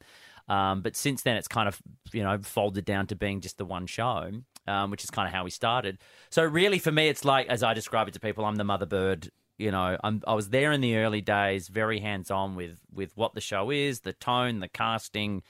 [0.50, 3.66] Um, but since then, it's kind of, you know, folded down to being just the
[3.66, 4.32] one show,
[4.68, 5.98] um, which is kind of how we started.
[6.30, 8.86] So really, for me, it's like, as I describe it to people, I'm the mother
[8.86, 12.80] bird you know I'm, i was there in the early days very hands on with
[12.94, 15.44] with what the show is the tone the casting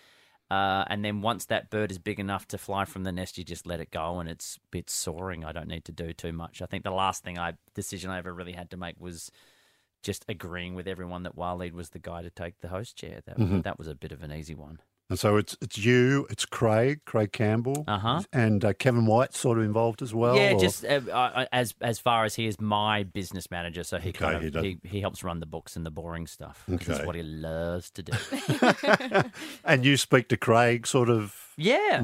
[0.52, 3.44] uh, and then once that bird is big enough to fly from the nest you
[3.44, 5.44] just let it go and it's it's soaring.
[5.44, 6.62] I don't need to do too much.
[6.62, 9.32] I think the last thing i decision i ever really had to make was
[10.04, 13.22] just agreeing with everyone that Waleed was the guy to take the host chair.
[13.26, 14.80] That, that was a bit of an easy one
[15.14, 18.24] and so it's it's you, it's Craig, Craig Campbell, Uh-huh.
[18.34, 20.36] and uh, Kevin White sort of involved as well.
[20.36, 24.00] yeah, or- just uh, uh, as as far as he is my business manager, so
[24.00, 26.64] he Okay, kind of does- he, he helps run the books and the boring stuff.
[26.68, 27.06] Okay.
[27.06, 28.14] what he loves to do.
[29.64, 32.02] and you speak to Craig sort of yeah,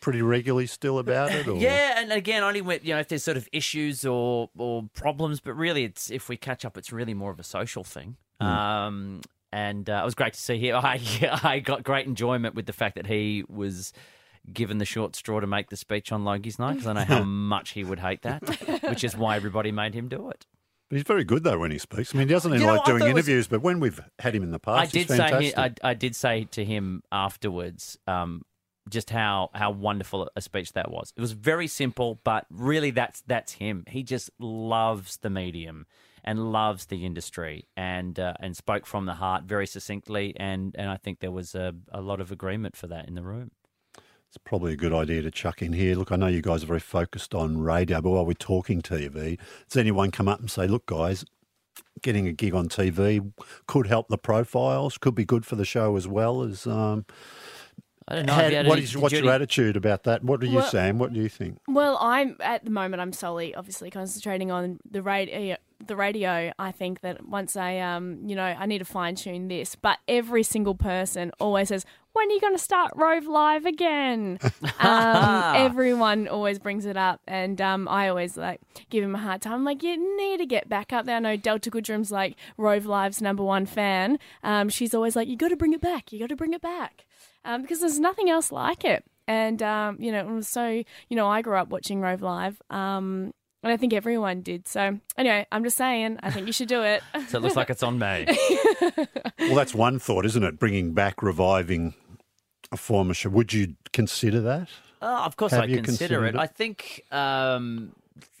[0.00, 1.46] pretty regularly still about it.
[1.46, 1.56] Or?
[1.58, 5.40] yeah, and again, only with you know if there's sort of issues or or problems,
[5.40, 8.16] but really, it's if we catch up, it's really more of a social thing.
[8.40, 9.20] Um,
[9.56, 10.76] and uh, it was great to see him.
[10.82, 11.00] I
[11.42, 13.92] I got great enjoyment with the fact that he was.
[14.52, 17.24] Given the short straw to make the speech on Logie's night, because I know how
[17.56, 18.44] much he would hate that,
[18.88, 20.46] which is why everybody made him do it.
[20.88, 22.14] But he's very good though when he speaks.
[22.14, 23.80] I mean, he doesn't You know, like I doing thought it was- interviews, but when
[23.80, 25.56] we've had him in the past, I did he's say he.
[25.56, 28.42] I, I did say to him afterwards um,
[28.88, 31.12] just how how wonderful a speech that was.
[31.16, 33.82] It was very simple, but really that's that's him.
[33.88, 35.86] He just loves the medium
[36.26, 40.90] and loves the industry and uh, and spoke from the heart very succinctly and and
[40.90, 43.50] I think there was a, a lot of agreement for that in the room.
[44.28, 45.94] It's probably a good idea to chuck in here.
[45.94, 49.38] Look, I know you guys are very focused on radio, but while we're talking TV,
[49.68, 51.24] does anyone come up and say, look, guys,
[52.02, 53.32] getting a gig on TV
[53.68, 56.66] could help the profiles, could be good for the show as well as.
[56.66, 57.06] Um,
[58.08, 58.34] I don't know.
[58.34, 60.22] how- if had what any- is, what's your attitude about that?
[60.22, 60.98] What do you, Well- Sam?
[60.98, 61.58] What do you think?
[61.68, 63.00] Well, I'm at the moment.
[63.00, 65.56] I'm solely, obviously, concentrating on the radio.
[65.84, 66.52] The radio.
[66.58, 69.74] I think that once I, um, you know, I need to fine tune this.
[69.74, 74.38] But every single person always says, "When are you going to start Rove Live again?"
[74.80, 78.60] um, everyone always brings it up, and um, I always like
[78.90, 79.54] give him a hard time.
[79.54, 81.16] I'm like, you need to get back up there.
[81.16, 84.18] I know Delta Goodrem's like Rove Live's number one fan.
[84.42, 86.12] Um, she's always like, you got to bring it back.
[86.12, 87.04] You got to bring it back
[87.46, 89.04] um, because there's nothing else like it.
[89.28, 90.68] And um, you know, it was so
[91.08, 93.32] you know, I grew up watching Rove Live, um,
[93.66, 94.68] and I think everyone did.
[94.68, 97.02] So anyway, I'm just saying, I think you should do it.
[97.28, 98.26] So it looks like it's on me.
[99.38, 100.58] Well, that's one thought, isn't it?
[100.58, 101.94] Bringing back, reviving
[102.72, 103.28] a former show.
[103.28, 104.68] Would you consider that?
[105.02, 106.34] Oh, of course, Have I consider it.
[106.34, 106.38] it?
[106.40, 107.92] I think um,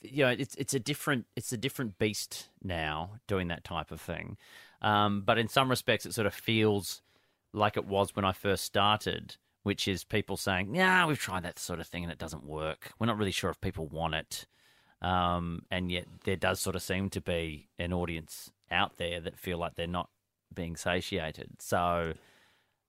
[0.02, 4.00] you know it's it's a different it's a different beast now doing that type of
[4.00, 4.36] thing.
[4.82, 7.02] Um, but in some respects, it sort of feels
[7.52, 11.58] like it was when I first started, which is people saying, "Yeah, we've tried that
[11.58, 12.92] sort of thing and it doesn't work.
[12.98, 14.46] We're not really sure if people want it."
[15.02, 19.38] Um, and yet, there does sort of seem to be an audience out there that
[19.38, 20.08] feel like they're not
[20.54, 21.50] being satiated.
[21.60, 22.14] So,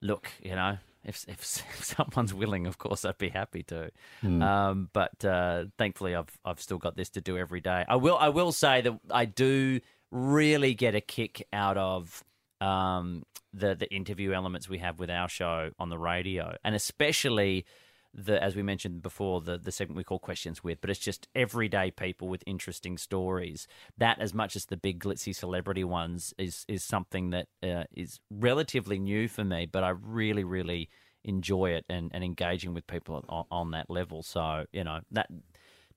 [0.02, 3.92] look, you know, if if, if someone's willing, of course, I'd be happy to.
[4.42, 7.86] Um, but uh, thankfully, I've I've still got this to do every day.
[7.88, 9.80] I will I will say that I do
[10.12, 12.24] really get a kick out of
[12.62, 17.66] um, the the interview elements we have with our show on the radio, and especially
[18.14, 21.28] the as we mentioned before the the segment we call questions with but it's just
[21.36, 23.68] everyday people with interesting stories.
[23.98, 28.20] That as much as the big glitzy celebrity ones is is something that uh, is
[28.30, 30.90] relatively new for me but I really really
[31.24, 34.24] enjoy it and, and engaging with people on, on that level.
[34.24, 35.28] So you know that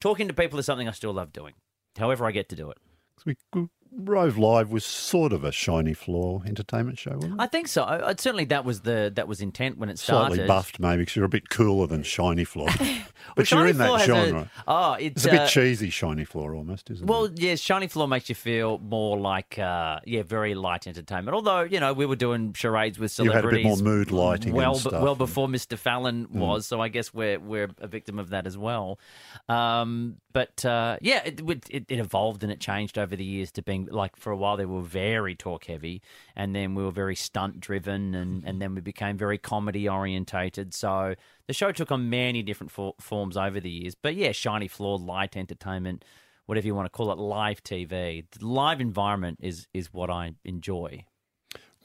[0.00, 1.54] talking to people is something I still love doing
[1.96, 2.78] however I get to do it.
[3.26, 3.36] We,
[3.92, 7.40] Rove Live was sort of a shiny floor entertainment show, wasn't it?
[7.40, 10.34] I think so I, certainly that was the that was intent when it started.
[10.36, 12.68] Slightly buffed, maybe, because you're a bit cooler than Shiny Floor.
[13.26, 14.50] Well, but you're in that has a- genre.
[14.66, 17.32] oh it's, It's a bit uh, cheesy, Shiny Floor, almost, isn't Well, it?
[17.32, 21.34] Well, yeah, Shiny Floor makes you feel more like, uh, yeah, very light entertainment.
[21.34, 23.42] Although, you know, we were doing charades with celebrities.
[23.42, 25.14] You had a bit more mood lighting and Well, stuff, well.
[25.14, 25.18] Mm.
[25.18, 25.76] before Mr.
[25.78, 28.98] Fallon was, so I guess we're we're a victim of that as well.
[29.48, 31.40] Um, but uh, yeah, it,
[31.70, 34.56] it it evolved and it changed over the years to being like for a while
[34.56, 36.02] they were very talk heavy,
[36.36, 40.74] and then we were very stunt driven, and and then we became very comedy orientated.
[40.74, 41.14] So
[41.46, 43.94] the show took on many different for- forms over the years.
[43.94, 46.04] But yeah, Shiny Floor, light entertainment
[46.50, 48.24] whatever you want to call it, live TV.
[48.28, 51.04] The live environment is is what I enjoy.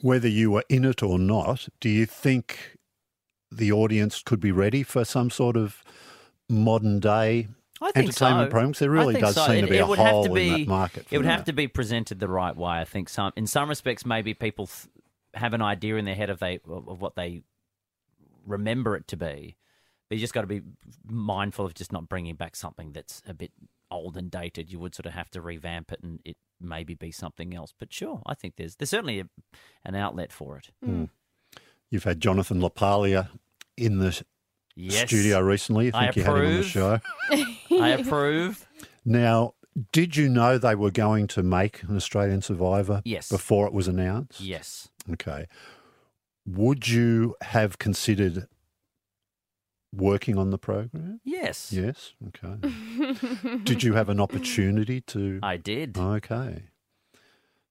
[0.00, 2.76] Whether you were in it or not, do you think
[3.48, 5.84] the audience could be ready for some sort of
[6.48, 7.46] modern day
[7.82, 8.50] I think entertainment so.
[8.50, 8.78] programs?
[8.78, 9.46] There I really does so.
[9.46, 11.06] seem It- to be it a would have hole to be- in that market.
[11.10, 12.78] It would for have to be presented the right way.
[12.78, 14.88] I think some in some respects maybe people th-
[15.34, 17.42] have an idea in their head of they of what they
[18.46, 19.56] remember it to be.
[20.08, 20.62] But you just got to be
[21.04, 23.50] mindful of just not bringing back something that's a bit
[23.90, 24.70] old and dated.
[24.70, 27.74] You would sort of have to revamp it and it maybe be something else.
[27.76, 29.28] But sure, I think there's there's certainly a,
[29.84, 30.70] an outlet for it.
[30.82, 30.90] Hmm.
[30.96, 31.04] Hmm.
[31.90, 33.28] You've had Jonathan LaPaglia
[33.76, 34.24] in the
[34.76, 35.92] Yes, studio recently.
[35.92, 37.00] I I think you had him on the show.
[37.72, 38.66] I approve.
[39.04, 39.54] Now,
[39.92, 43.28] did you know they were going to make an Australian Survivor Yes.
[43.30, 44.40] before it was announced?
[44.40, 44.88] Yes.
[45.12, 45.46] Okay.
[46.46, 48.46] Would you have considered
[49.94, 51.20] working on the program?
[51.24, 51.72] Yes.
[51.72, 52.12] Yes.
[52.28, 53.58] Okay.
[53.64, 55.40] did you have an opportunity to?
[55.42, 55.96] I did.
[55.96, 56.64] Okay.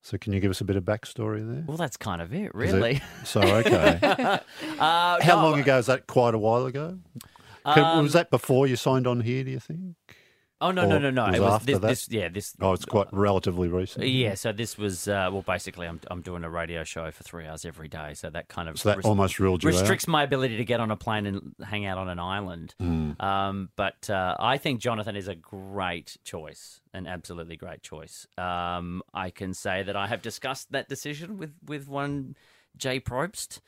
[0.05, 1.63] So, can you give us a bit of backstory there?
[1.65, 3.01] Well, that's kind of it- really.
[3.23, 3.97] So, okay.
[4.79, 5.79] Uh, How no, long ago?
[5.79, 6.99] Is that quite a while ago?
[7.65, 9.95] Um, was that before you signed on here, do you think?
[10.67, 11.25] Oh no, no, no, no!
[11.25, 11.88] was It was after this, that?
[11.88, 12.10] this.
[12.10, 12.56] Yeah, this.
[12.60, 14.08] Oh, it's quite relatively recent.
[14.08, 17.45] Yeah, so this was uh, well, basically, I'm I'm doing a radio show for three
[17.45, 19.73] hours every day, so that kind of So that almost ruled you out.
[19.75, 22.73] restricts my ability to get on a plane and hang out on an island.
[22.82, 23.21] Mm.
[23.21, 28.25] Um, but uh, I think Jonathan is a great choice, an absolutely great choice.
[28.38, 32.36] Um, I can say that I have discussed that decision with with one
[32.78, 33.60] Jeff Probst.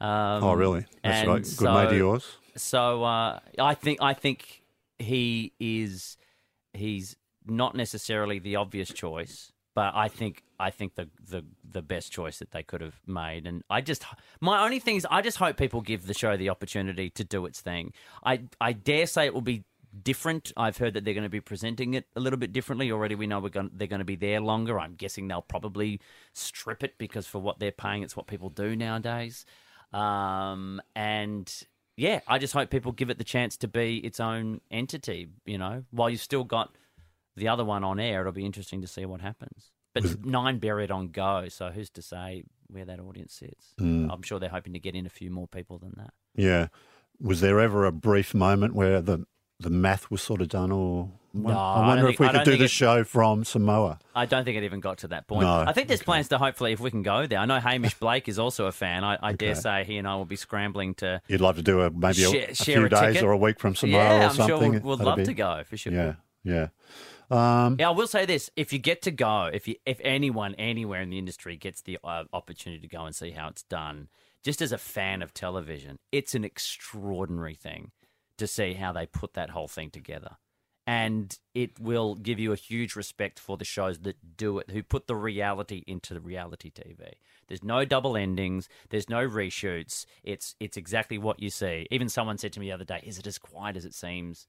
[0.00, 0.84] Um, Oh, really?
[1.02, 1.36] That's right.
[1.42, 2.26] Good so, mate of yours.
[2.56, 4.62] So uh, I think I think
[4.98, 6.16] he is
[6.76, 12.12] he's not necessarily the obvious choice, but I think I think the the the best
[12.12, 13.46] choice that they could have made.
[13.46, 14.04] And I just
[14.40, 17.46] my only thing is I just hope people give the show the opportunity to do
[17.46, 17.92] its thing.
[18.24, 19.64] I I dare say it will be
[20.02, 20.52] different.
[20.56, 22.90] I've heard that they're going to be presenting it a little bit differently.
[22.90, 24.78] Already we know we're going they're going to be there longer.
[24.78, 26.00] I'm guessing they'll probably
[26.32, 29.44] strip it because for what they're paying, it's what people do nowadays.
[29.92, 31.52] Um, and
[31.96, 35.28] yeah, I just hope people give it the chance to be its own entity.
[35.44, 36.76] You know, while you've still got
[37.36, 39.70] the other one on air, it'll be interesting to see what happens.
[39.94, 43.74] But nine buried on go, so who's to say where that audience sits?
[43.80, 44.12] Mm.
[44.12, 46.12] I'm sure they're hoping to get in a few more people than that.
[46.34, 46.68] Yeah.
[47.18, 49.24] Was there ever a brief moment where the
[49.58, 51.10] the math was sort of done, or
[51.42, 53.44] No, I I wonder don't if think- we I could do the it- show from
[53.44, 53.98] Samoa?
[54.14, 55.42] I don't think it even got to that point.
[55.42, 56.04] No, I think there's okay.
[56.06, 57.38] plans to hopefully, if we can go there.
[57.38, 59.04] I know Hamish Blake is also a fan.
[59.04, 61.20] I, I dare say he and I will be scrambling to.
[61.28, 63.22] You'd love to do a maybe a, Share- a few a days ticket?
[63.22, 64.46] or a week from Samoa yeah, or I'm something.
[64.48, 65.92] sure we'd, That'd love be- to go for sure.
[65.92, 66.68] Yeah, yeah.
[67.30, 70.54] Um, Yeah, I will say this: if you get to go, if you, if anyone
[70.54, 74.08] anywhere in the industry gets the uh, opportunity to go and see how it's done,
[74.44, 77.90] just as a fan of television, it's an extraordinary thing
[78.38, 80.36] to see how they put that whole thing together,
[80.86, 84.82] and it will give you a huge respect for the shows that do it, who
[84.82, 87.12] put the reality into the reality TV.
[87.48, 88.68] There's no double endings.
[88.90, 90.06] There's no reshoots.
[90.22, 91.86] It's it's exactly what you see.
[91.90, 94.46] Even someone said to me the other day, "Is it as quiet as it seems?"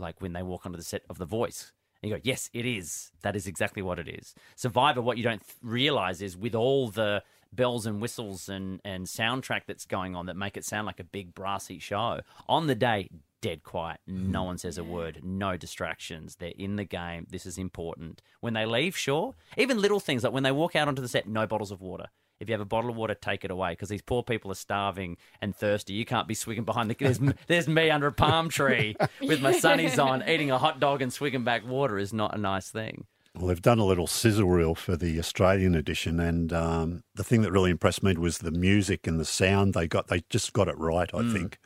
[0.00, 1.72] like when they walk onto the set of The Voice.
[2.02, 3.12] And you go, yes, it is.
[3.22, 4.34] That is exactly what it is.
[4.56, 9.06] Survivor, what you don't th- realize is with all the bells and whistles and, and
[9.06, 12.74] soundtrack that's going on that make it sound like a big brassy show, on the
[12.74, 13.10] day,
[13.40, 14.00] dead quiet.
[14.06, 16.36] No one says a word, no distractions.
[16.36, 17.26] They're in the game.
[17.30, 18.22] This is important.
[18.40, 19.34] When they leave, sure.
[19.56, 22.06] Even little things like when they walk out onto the set, no bottles of water.
[22.40, 24.54] If you have a bottle of water, take it away because these poor people are
[24.54, 25.92] starving and thirsty.
[25.92, 26.96] You can't be swigging behind the.
[26.98, 31.02] There's, there's me under a palm tree with my sunnies on, eating a hot dog
[31.02, 33.06] and swigging back water is not a nice thing.
[33.34, 37.42] Well, they've done a little sizzle reel for the Australian edition, and um, the thing
[37.42, 40.08] that really impressed me was the music and the sound they got.
[40.08, 41.58] They just got it right, I think.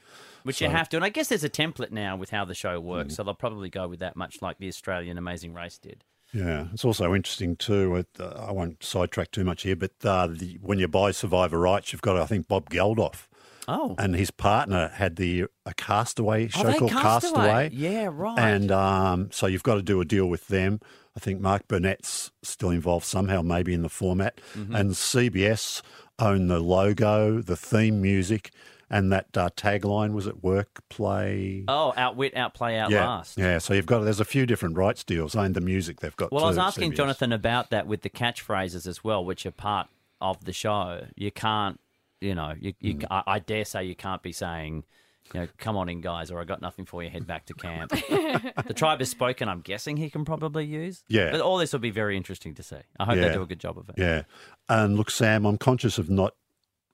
[0.44, 0.96] Which you have to.
[0.96, 3.16] And I guess there's a template now with how the show works.
[3.16, 6.04] So they'll probably go with that, much like the Australian Amazing Race did.
[6.32, 7.96] Yeah, it's also interesting too.
[7.96, 11.58] It, uh, I won't sidetrack too much here, but uh, the, when you buy Survivor
[11.60, 13.28] rights, you've got I think Bob Geldof,
[13.68, 13.94] Oh.
[13.98, 17.70] and his partner had the a Castaway show Are they called Castaway?
[17.72, 18.36] Yeah, right.
[18.38, 20.80] and um, so you've got to do a deal with them.
[21.16, 24.74] I think Mark Burnett's still involved somehow, maybe in the format, Mm-hmm.
[24.74, 25.80] and CBS
[26.18, 28.50] own the logo, the theme music,
[28.90, 31.64] and that uh, tagline was at work play.
[31.68, 33.38] Oh, outwit, outplay, outlast.
[33.38, 33.58] Yeah, yeah.
[33.58, 36.32] So you've got there's a few different rights deals and the music they've got.
[36.32, 36.96] Well, I was asking CBS.
[36.96, 39.88] Jonathan about that with the catchphrases as well, which are part
[40.20, 41.06] of the show.
[41.16, 41.80] You can't,
[42.20, 43.06] you know, you, you, Mm.
[43.10, 44.84] I, I dare say you can't be saying,
[45.32, 47.54] you know, come on in, guys, or I got nothing for you, head back to
[47.54, 47.90] camp.
[48.66, 51.02] the tribe has spoken, I'm guessing he can probably use.
[51.08, 51.30] Yeah.
[51.30, 52.76] But all this will be very interesting to see.
[52.98, 53.28] I hope Yeah.
[53.28, 53.94] they do a good job of it.
[53.98, 54.22] Yeah,
[54.68, 56.34] and look, Sam, I'm conscious of not.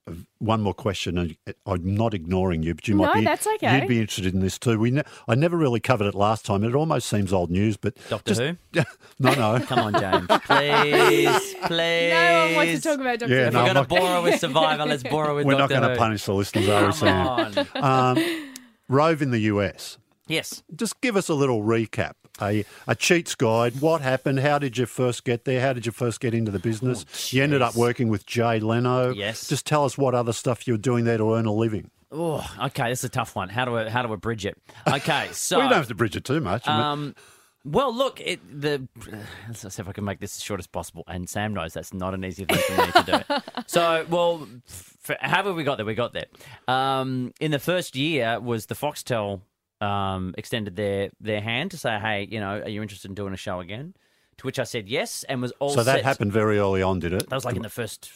[0.07, 1.35] Of One more question, and
[1.65, 3.23] I'm not ignoring you, but you might No, be.
[3.23, 3.79] that's okay.
[3.79, 4.79] You'd be interested in this too.
[4.79, 6.63] We, ne- I never really covered it last time.
[6.63, 8.81] It almost seems old news, but Doctor just, Who?
[9.19, 9.59] no, no.
[9.65, 10.27] Come on, James.
[10.45, 12.11] Please, please.
[12.13, 13.59] No one wants to talk about Doctor Yeah, If Who.
[13.59, 15.69] no, we're I'm going to not- bore with Survivor, let's bore her with We're not
[15.69, 18.17] going to punish the listeners, are we, Come on.
[18.17, 18.53] Um,
[18.89, 19.97] Rove in the US.
[20.27, 20.63] yes.
[20.75, 22.13] Just give us a little recap.
[22.41, 23.81] A, a cheats guide.
[23.81, 24.39] What happened?
[24.39, 25.61] How did you first get there?
[25.61, 27.33] How did you first get into the business?
[27.33, 29.11] you ended up working with Jay Leno.
[29.13, 29.47] Yes.
[29.47, 31.91] Just tell us what other stuff you were doing there to earn a living.
[32.11, 32.89] Oh, okay.
[32.89, 33.49] This is a tough one.
[33.49, 34.57] How do I how do I bridge it?
[34.87, 36.67] Okay, so we don't have to bridge it too much.
[36.67, 37.15] Um,
[37.63, 38.87] well, look, it, the
[39.47, 41.03] let's see if I can make this as short as possible.
[41.07, 43.41] And Sam knows that's not an easy thing for me to do.
[43.67, 46.25] So, well, f however we got there, we got there.
[46.67, 49.41] Um, in the first year was the Foxtel
[49.81, 53.33] um, extended their their hand to say, hey, you know, are you interested in doing
[53.33, 53.93] a show again?
[54.37, 56.03] To which I said yes, and was all so that set.
[56.03, 57.29] happened very early on, did it?
[57.29, 58.09] That was like in the first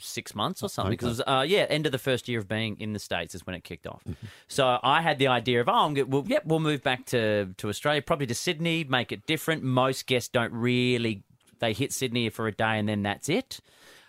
[0.00, 0.90] six months or something.
[0.90, 3.54] Because uh, yeah, end of the first year of being in the states is when
[3.54, 4.02] it kicked off.
[4.48, 6.10] So I had the idea of oh, I'm good.
[6.12, 9.62] Well, yep, we'll move back to to Australia, probably to Sydney, make it different.
[9.62, 11.22] Most guests don't really
[11.58, 13.60] they hit Sydney for a day and then that's it.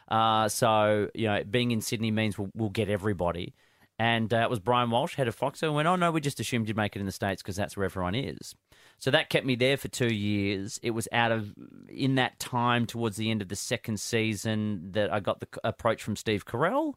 [0.08, 3.54] Uh, so you know, being in Sydney means we'll, we'll get everybody.
[4.00, 6.68] And uh, it was Brian Walsh, head of Foxtel, went, oh no, we just assumed
[6.68, 8.54] you'd make it in the states because that's where everyone is.
[9.00, 10.80] So that kept me there for two years.
[10.84, 11.54] It was out of
[11.90, 16.04] in that time towards the end of the second season that I got the approach
[16.04, 16.94] from Steve Carell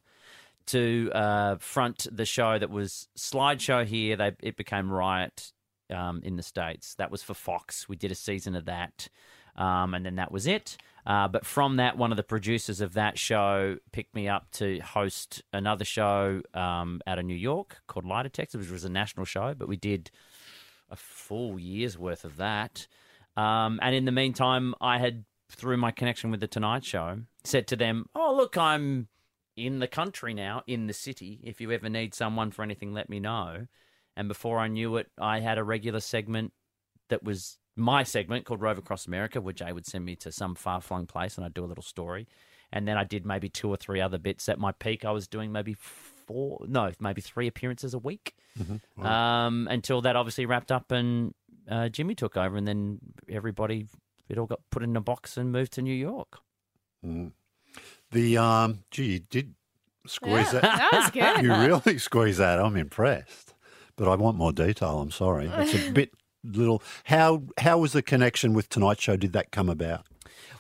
[0.67, 4.17] to uh, front the show that was slideshow here.
[4.17, 5.53] They it became Riot
[5.91, 6.95] um, in the states.
[6.95, 7.89] That was for Fox.
[7.89, 9.09] We did a season of that,
[9.57, 10.77] um, and then that was it.
[11.07, 14.79] Uh, but from that, one of the producers of that show picked me up to
[14.81, 19.25] host another show um, out of New York called Lie Detective, which was a national
[19.25, 19.55] show.
[19.55, 20.11] But we did
[20.91, 22.87] a full year's worth of that.
[23.37, 27.67] Um, and in the meantime, I had, through my connection with the Tonight Show, said
[27.69, 29.09] to them, "Oh, look, I'm
[29.57, 31.41] in the country now, in the city.
[31.43, 33.67] If you ever need someone for anything, let me know."
[34.17, 36.53] And before I knew it, I had a regular segment
[37.09, 40.55] that was my segment called Rove Across America, where Jay would send me to some
[40.55, 42.27] far flung place and I'd do a little story.
[42.73, 44.49] And then I did maybe two or three other bits.
[44.49, 48.35] At my peak, I was doing maybe four, no, maybe three appearances a week.
[49.03, 51.35] Um, until that obviously wrapped up and
[51.69, 53.87] uh, Jimmy took over, and then everybody,
[54.29, 56.39] it all got put in a box and moved to New York.
[58.13, 59.55] The um, gee, you did
[60.07, 60.63] squeeze Yeah, that.
[60.63, 61.43] that was good.
[61.45, 62.59] you really squeeze that.
[62.61, 63.55] I'm impressed,
[63.97, 65.01] but I want more detail.
[65.01, 66.11] I'm sorry, it's a bit
[66.45, 66.83] little.
[67.05, 69.17] How how was the connection with Tonight Show?
[69.17, 70.07] Did that come about?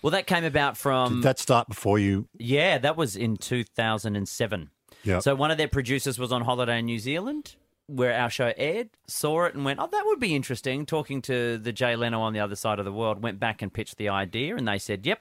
[0.02, 2.28] Well, that came about from Did that start before you?
[2.38, 4.70] Yeah, that was in 2007.
[5.04, 5.18] Yeah.
[5.18, 7.56] So one of their producers was on holiday in New Zealand
[7.90, 10.86] where our show aired, saw it and went, oh, that would be interesting.
[10.86, 13.72] Talking to the Jay Leno on the other side of the world, went back and
[13.72, 15.20] pitched the idea and they said, yep.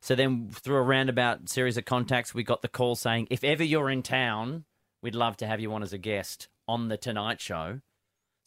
[0.00, 3.64] So then through a roundabout series of contacts, we got the call saying, if ever
[3.64, 4.64] you're in town,
[5.00, 7.80] we'd love to have you on as a guest on The Tonight Show.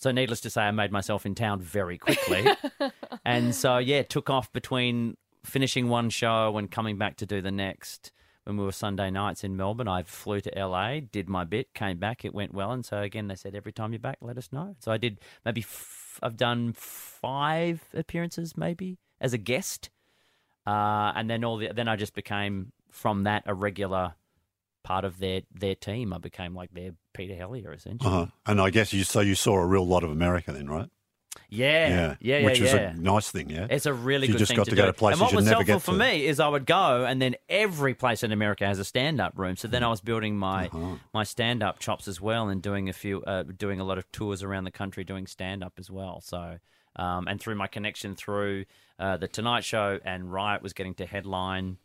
[0.06, 2.45] So needless to say, I made myself in town very quickly.
[3.26, 7.51] and so, yeah, took off between finishing one show and coming back to do the
[7.51, 8.12] next.
[8.43, 11.97] When we were Sunday nights in Melbourne, I flew to LA, did my bit, came
[11.97, 12.72] back, it went well.
[12.72, 14.76] And so, again, they said, every time you're back, let us know.
[14.80, 19.89] So I did maybe, f- I've done five appearances maybe as a guest.
[20.68, 24.14] Uh, and then all the, then I just became from that a regular
[24.86, 26.14] part of their, their team.
[26.14, 28.10] I became like their Peter Hellier essentially.
[28.10, 28.26] Uh-huh.
[28.46, 30.90] And I guess you so you saw a real lot of America then, right?
[31.50, 32.92] Yeah, yeah, yeah, which is yeah.
[32.92, 33.50] a nice thing.
[33.50, 34.82] Yeah, It's a really You good just thing got to, to do.
[34.82, 37.22] go to places and what you was helpful for me is I would go, and
[37.22, 39.56] then every place in America has a stand-up room.
[39.58, 40.96] So then I was building my Uh-huh.
[41.14, 44.44] my stand-up chops as well, and doing a few, uh, doing a lot of tours
[44.44, 46.22] around the country doing stand-up as well.
[46.22, 46.60] So.
[46.98, 48.64] Um, and through my connection through
[48.98, 51.78] uh, the Tonight Show and Riot was getting to headline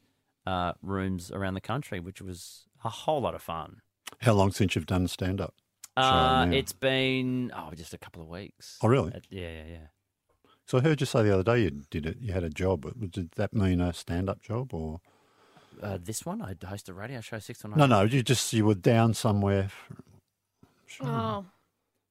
[0.46, 3.80] uh, rooms around the country, which was a whole lot of fun.
[4.20, 5.54] How long since you've done stand up?
[5.96, 8.78] Uh, it's been oh just a couple of weeks.
[8.82, 9.12] Oh, really?
[9.12, 9.86] Uh, yeah, yeah, yeah.
[10.66, 12.18] So I heard you say the other day you did it.
[12.20, 12.86] You had a job.
[13.10, 15.00] Did that mean a stand up job or
[15.82, 17.86] Uh, this one I host a radio show six on no?
[17.86, 19.70] No, you just you were down somewhere.
[21.02, 21.44] Oh,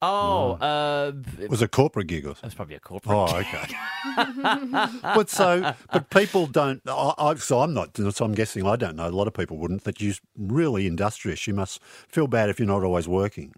[0.01, 2.41] Oh, uh, It was a corporate gig or something.
[2.43, 3.17] that's probably a corporate.
[3.17, 3.67] Oh, okay.
[5.03, 6.81] but so, but people don't.
[6.87, 7.97] I, I, so I'm not.
[7.97, 9.07] So I'm guessing I don't know.
[9.07, 9.83] A lot of people wouldn't.
[9.83, 11.45] That you're really industrious.
[11.47, 13.53] You must feel bad if you're not always working.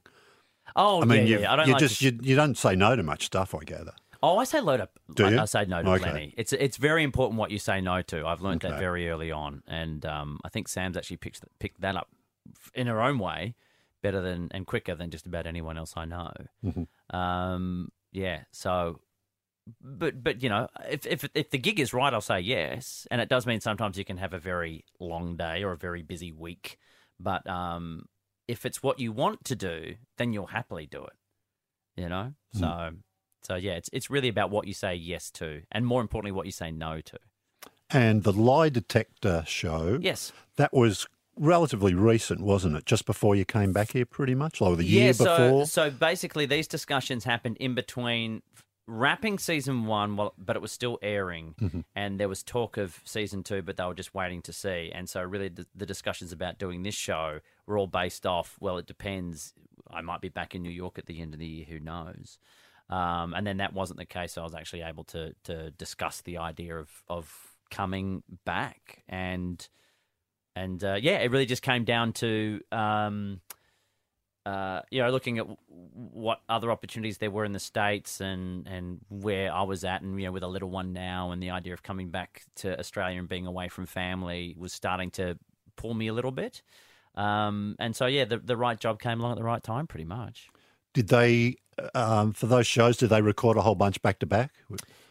[0.75, 1.53] Oh, I mean, yeah, you, yeah.
[1.53, 3.53] I don't you like just to- you, you don't say no to much stuff.
[3.53, 3.93] I gather.
[4.23, 4.91] Oh, I say load up.
[5.15, 5.39] Do you?
[5.39, 6.03] I say no to Okay.
[6.03, 6.33] plenty.
[6.37, 8.25] It's it's very important what you say no to.
[8.25, 8.79] I've learned that Okay.
[8.79, 12.07] very early on, and um, I think Sam's actually picked picked that up
[12.73, 13.53] in her own way
[14.01, 16.31] better than and quicker than just about anyone else I know.
[16.65, 17.15] Mm-hmm.
[17.15, 18.41] Um, yeah.
[18.51, 18.99] So,
[19.81, 23.21] but but you know, if if if the gig is right, I'll say yes, and
[23.21, 26.31] it does mean sometimes you can have a very long day or a very busy
[26.31, 26.77] week.
[27.19, 28.05] But um,
[28.47, 31.13] if it's what you want to do, then you'll happily do it.
[31.95, 32.91] You know, so
[33.43, 36.45] so yeah, it's it's really about what you say yes to, and more importantly, what
[36.45, 37.19] you say no to.
[37.93, 39.99] And the lie detector show.
[40.01, 40.31] Yes.
[40.55, 41.07] That was
[41.37, 42.85] relatively recent, wasn't it?
[42.85, 45.65] Just before you came back here, pretty much, like the year yeah, so, before.
[45.65, 48.41] So basically, these discussions happened in between
[48.87, 51.81] wrapping season one, well, but it was still airing, Mm-hmm.
[51.95, 54.91] and there was talk of season two, but they were just waiting to see.
[54.93, 58.57] And so, really, the, the discussions about doing this show were all based off.
[58.59, 59.53] Well, it depends.
[59.89, 61.65] I might be back in New York at the end of the year.
[61.67, 62.37] Who knows?
[62.89, 64.33] Um, and then that wasn't the case.
[64.33, 67.33] So I was actually able to to discuss the idea of of
[67.69, 69.65] coming back and
[70.55, 73.41] and uh, yeah, it really just came down to um,
[74.45, 78.67] uh, you know looking at w- what other opportunities there were in the states and
[78.67, 81.51] and where I was at, and you know with a little one now, and the
[81.51, 85.37] idea of coming back to Australia and being away from family was starting to
[85.75, 86.61] pull me a little bit.
[87.15, 90.05] Um, and so yeah, the the right job came along at the right time, pretty
[90.05, 90.49] much.
[90.93, 91.55] Did they,
[91.95, 94.51] um, for those shows, did they record a whole bunch back to back?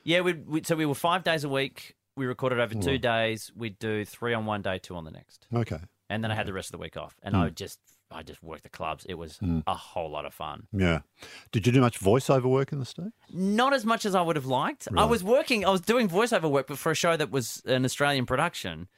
[0.04, 1.94] Yeah, we so we were five days a week.
[2.20, 3.50] We recorded over two days.
[3.56, 5.46] We'd do three on one day, two on the next.
[5.54, 5.78] Okay.
[6.10, 7.40] and then I had the rest of the week off, and Hmm.
[7.42, 7.78] I just
[8.10, 9.06] I just worked the clubs.
[9.08, 10.66] It was a whole lot of fun.
[10.72, 10.98] Yeah.
[11.52, 13.12] Did you do much voiceover work in the States?
[13.32, 14.86] Not as much as I would have liked.
[14.96, 17.84] I was working, I was doing voiceover work, but for a show that was an
[17.84, 18.88] Australian production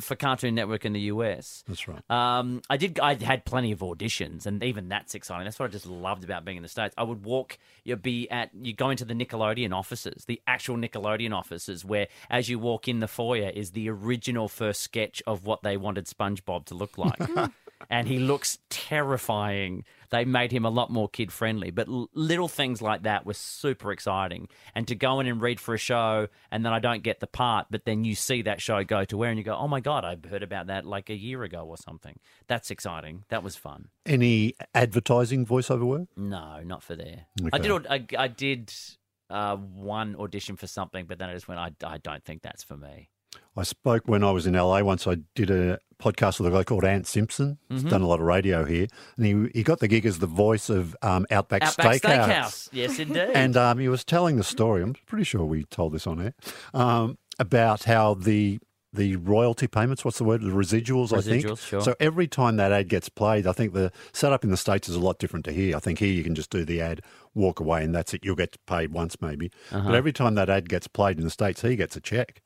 [0.00, 1.64] for Cartoon Network in the US.
[1.66, 2.02] That's right.
[2.10, 2.98] Um, I did.
[3.00, 5.44] I had plenty of auditions, and even that's exciting.
[5.44, 6.94] That's what I just loved about being in the states.
[6.96, 7.58] I would walk.
[7.84, 8.50] You'd be at.
[8.54, 13.00] You go into the Nickelodeon offices, the actual Nickelodeon offices, where as you walk in
[13.00, 17.18] the foyer is the original first sketch of what they wanted SpongeBob to look like,
[17.90, 19.84] and he looks terrifying.
[20.10, 23.34] They made him a lot more kid friendly, but l- little things like that were
[23.34, 24.48] super exciting.
[24.74, 27.26] And to go in and read for a show, and then I don't get the
[27.26, 29.80] part, but then you see that show go to where, and you go, "Oh my
[29.80, 33.24] god, I heard about that like a year ago or something." That's exciting.
[33.30, 33.88] That was fun.
[34.04, 36.08] Any advertising voiceover work?
[36.16, 37.26] No, not for there.
[37.52, 37.86] I did.
[37.88, 38.72] I, I did
[39.30, 41.58] uh, one audition for something, but then I just went.
[41.58, 43.08] I, I don't think that's for me.
[43.56, 45.06] I spoke when I was in LA once.
[45.06, 47.58] I did a podcast with a guy called Ant Simpson.
[47.68, 47.88] He's Mm-hmm.
[47.90, 48.86] done a lot of radio here,
[49.16, 52.28] and he he got the gig as the voice of um, Outback, Outback Steakhouse.
[52.28, 52.68] Steakhouse.
[52.72, 53.30] Yes, indeed.
[53.34, 54.82] And um, he was telling the story.
[54.82, 56.34] I'm pretty sure we told this on air
[56.74, 58.58] um, about how the
[58.94, 60.04] the royalty payments.
[60.04, 60.42] What's the word?
[60.42, 61.16] The residuals.
[61.16, 61.44] I think.
[61.46, 61.80] Residuals, sure.
[61.82, 64.96] So every time that ad gets played, I think the setup in the states is
[64.96, 65.76] a lot different to here.
[65.76, 67.00] I think here you can just do the ad,
[67.34, 68.24] walk away, and that's it.
[68.24, 69.50] You'll get paid once maybe.
[69.70, 69.86] Uh-huh.
[69.88, 72.42] But every time that ad gets played in the states, he gets a check.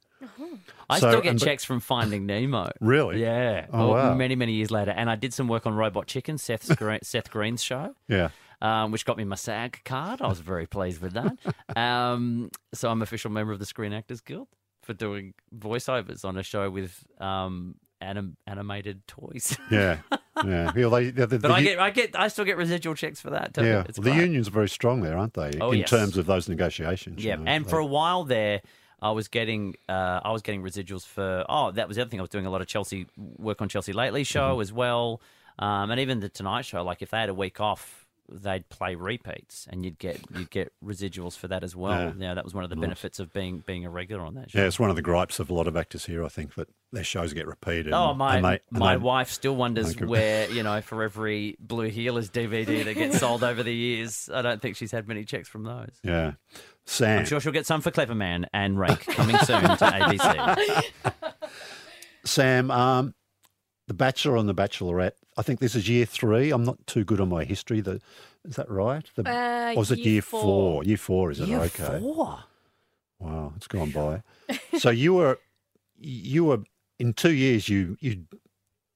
[0.88, 2.70] I so- still get and- checks from Finding Nemo.
[2.80, 3.20] Really?
[3.20, 3.66] Yeah.
[3.72, 4.14] Oh, wow.
[4.14, 6.64] Many many years later, and I did some work on Robot Chicken, Seth
[7.02, 7.94] Seth Green's show.
[8.08, 8.28] Yeah.
[8.62, 10.22] um, which got me my SAG card.
[10.22, 11.36] I was very pleased with that.
[11.76, 14.48] Um, so I'm official member of the Screen Actors Guild
[14.82, 19.58] for doing voiceovers on a show with um, anim- animated toys.
[19.70, 19.98] Yeah.
[20.44, 20.70] Yeah.
[20.74, 23.30] Well, they, the, the, but I get, I get, I still get residual checks for
[23.30, 23.52] that.
[23.58, 24.14] Yeah, the great.
[24.16, 25.58] unions are very strong there, aren't they?
[25.60, 25.90] Oh, in yes.
[25.90, 27.22] terms of those negotiations.
[27.22, 28.62] you Yeah, know, and for a while there,
[29.02, 32.20] I was getting uh, I was getting residuals for oh that was the other thing
[32.20, 34.60] I was doing a lot of Chelsea work on Chelsea Lately show Mm-hmm.
[34.62, 35.20] as well,
[35.58, 36.82] um, and even the Tonight Show.
[36.82, 40.72] Like if they had a week off, they'd play repeats, and you'd get you'd get
[40.84, 41.92] residuals for that as well.
[42.18, 42.28] Yeah.
[42.28, 44.58] Yeah, that was one of the benefits of being being a regular on that show.
[44.60, 46.24] Yeah, it's one of the gripes of a lot of actors here.
[46.24, 47.92] I think that their shows get repeated.
[47.92, 51.56] Oh, my and they- and my they- wife still wonders where you know for every
[51.60, 55.24] Blue Heelers DVD that gets sold over the years, I don't think she's had many
[55.24, 55.98] checks from those.
[56.02, 56.32] Yeah,
[56.84, 57.20] Sam.
[57.20, 60.82] I'm sure she'll get some for Cleverman and Rake coming soon to ABC.
[62.24, 63.14] Sam, um,
[63.86, 65.12] The Bachelor and The Bachelorette.
[65.36, 66.50] I think this is year three.
[66.50, 67.80] I'm not too good on my history.
[67.80, 68.00] The,
[68.48, 69.04] is that right?
[69.14, 70.42] The, Uh, or is it year year four.
[70.42, 70.84] four?
[70.84, 71.48] Year four, is it?
[71.48, 71.98] Year okay.
[72.00, 72.44] four.
[73.18, 74.22] Wow, it's gone by.
[74.78, 75.38] so you were,
[75.98, 76.60] you were
[76.98, 77.68] in two years.
[77.68, 78.24] You you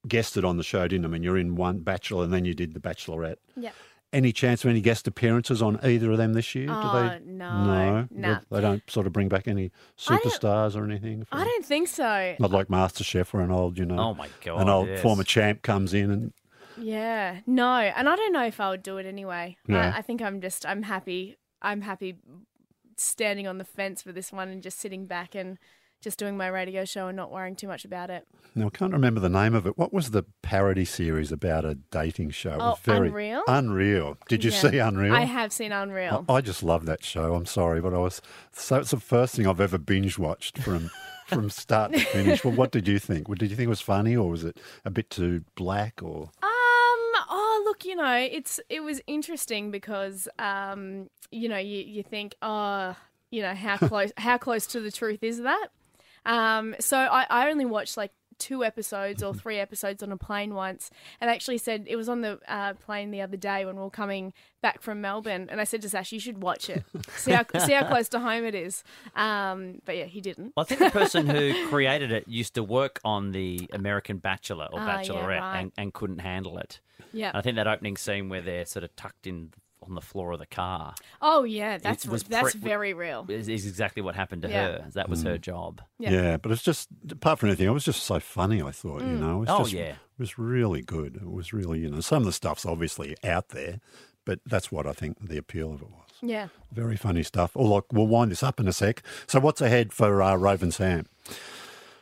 [0.09, 1.09] guessed it on the show, didn't you?
[1.09, 3.37] I mean, you're in one Bachelor, and then you did The Bachelorette.
[3.57, 3.73] Yeah.
[4.13, 6.67] Any chance of any guest appearances on either of them this year?
[6.69, 7.21] Oh, Do uh, they?
[7.27, 8.09] no, no.
[8.11, 8.35] no.
[8.51, 11.27] They- They don't sort of bring back any superstars or anything.
[11.31, 12.35] I don't think so.
[12.41, 14.63] Not like MasterChef, where an old, you know, Oh my god!
[14.63, 15.01] an old yes.
[15.01, 16.33] former champ comes in and
[16.77, 19.57] Yeah, no, and I don't know if I would do it anyway.
[19.69, 19.93] Yeah.
[19.95, 21.37] I, I think I'm just I'm happy.
[21.63, 22.17] I'm happy
[22.97, 25.57] standing on the fence for this one and just sitting back and
[26.01, 28.27] just doing my radio show and not worrying too much about it.
[28.55, 29.79] Now, I can't remember the name of it.
[29.79, 32.57] What was the parody series about a dating show?
[32.59, 33.43] Oh, very Unreal?
[33.47, 34.17] Unreal.
[34.29, 34.59] Did you Yeah.
[34.71, 35.15] see Unreal?
[35.15, 36.25] I have seen Unreal.
[36.29, 37.35] I, I just love that show.
[37.35, 38.21] I'm sorry, but I was
[38.53, 40.91] so it's the first thing I've ever binge watched from
[41.27, 42.43] from start to finish.
[42.45, 43.29] Well, what did you think?
[43.29, 46.03] Well, Did you think it was funny, or was it a bit too black?
[46.03, 46.49] Or Um.
[47.33, 47.85] Oh, look.
[47.85, 52.97] You know, it's it was interesting because um, you know, you you think, oh,
[53.31, 55.69] you know, how close how close to the truth is that?
[56.27, 56.75] Um.
[56.81, 60.91] So I I only watched like two episodes or three episodes on a plane once,
[61.21, 63.91] and actually said it was on the uh, plane the other day when we were
[63.91, 66.85] coming back from Melbourne, and I said to Sash, you should watch it,
[67.17, 68.83] see how see how close to home it is.
[69.15, 69.81] Um.
[69.85, 70.53] But yeah, he didn't.
[70.57, 74.69] Well, I think the person who created it used to work on the American Bachelor
[74.73, 75.61] or Ah, yeah, Bachelorette right.
[75.61, 76.81] and, and couldn't handle it.
[77.13, 77.29] Yeah.
[77.29, 79.53] And I think that opening scene where they're sort of tucked in
[79.91, 83.27] on the floor of the car Oh yeah, that's was that's pre- very real.
[83.29, 84.63] is, is exactly what happened to Yeah.
[84.63, 84.85] her.
[84.95, 85.83] That was her job.
[85.99, 86.11] Yeah.
[86.13, 86.37] yeah.
[86.39, 88.63] but it's just apart from anything, it was just so funny.
[88.63, 89.83] I thought, you know, it was Oh, just, yeah.
[89.93, 91.17] it was really good.
[91.17, 93.81] It was really, you know, some of the stuff's obviously out there,
[94.25, 96.07] but that's what I think the appeal of it was.
[96.23, 96.49] Yeah.
[96.73, 97.53] Very funny stuff.
[97.57, 99.03] Oh, look, we'll wind this up in a sec.
[99.27, 101.07] So, what's ahead for uh, Rove and Sam?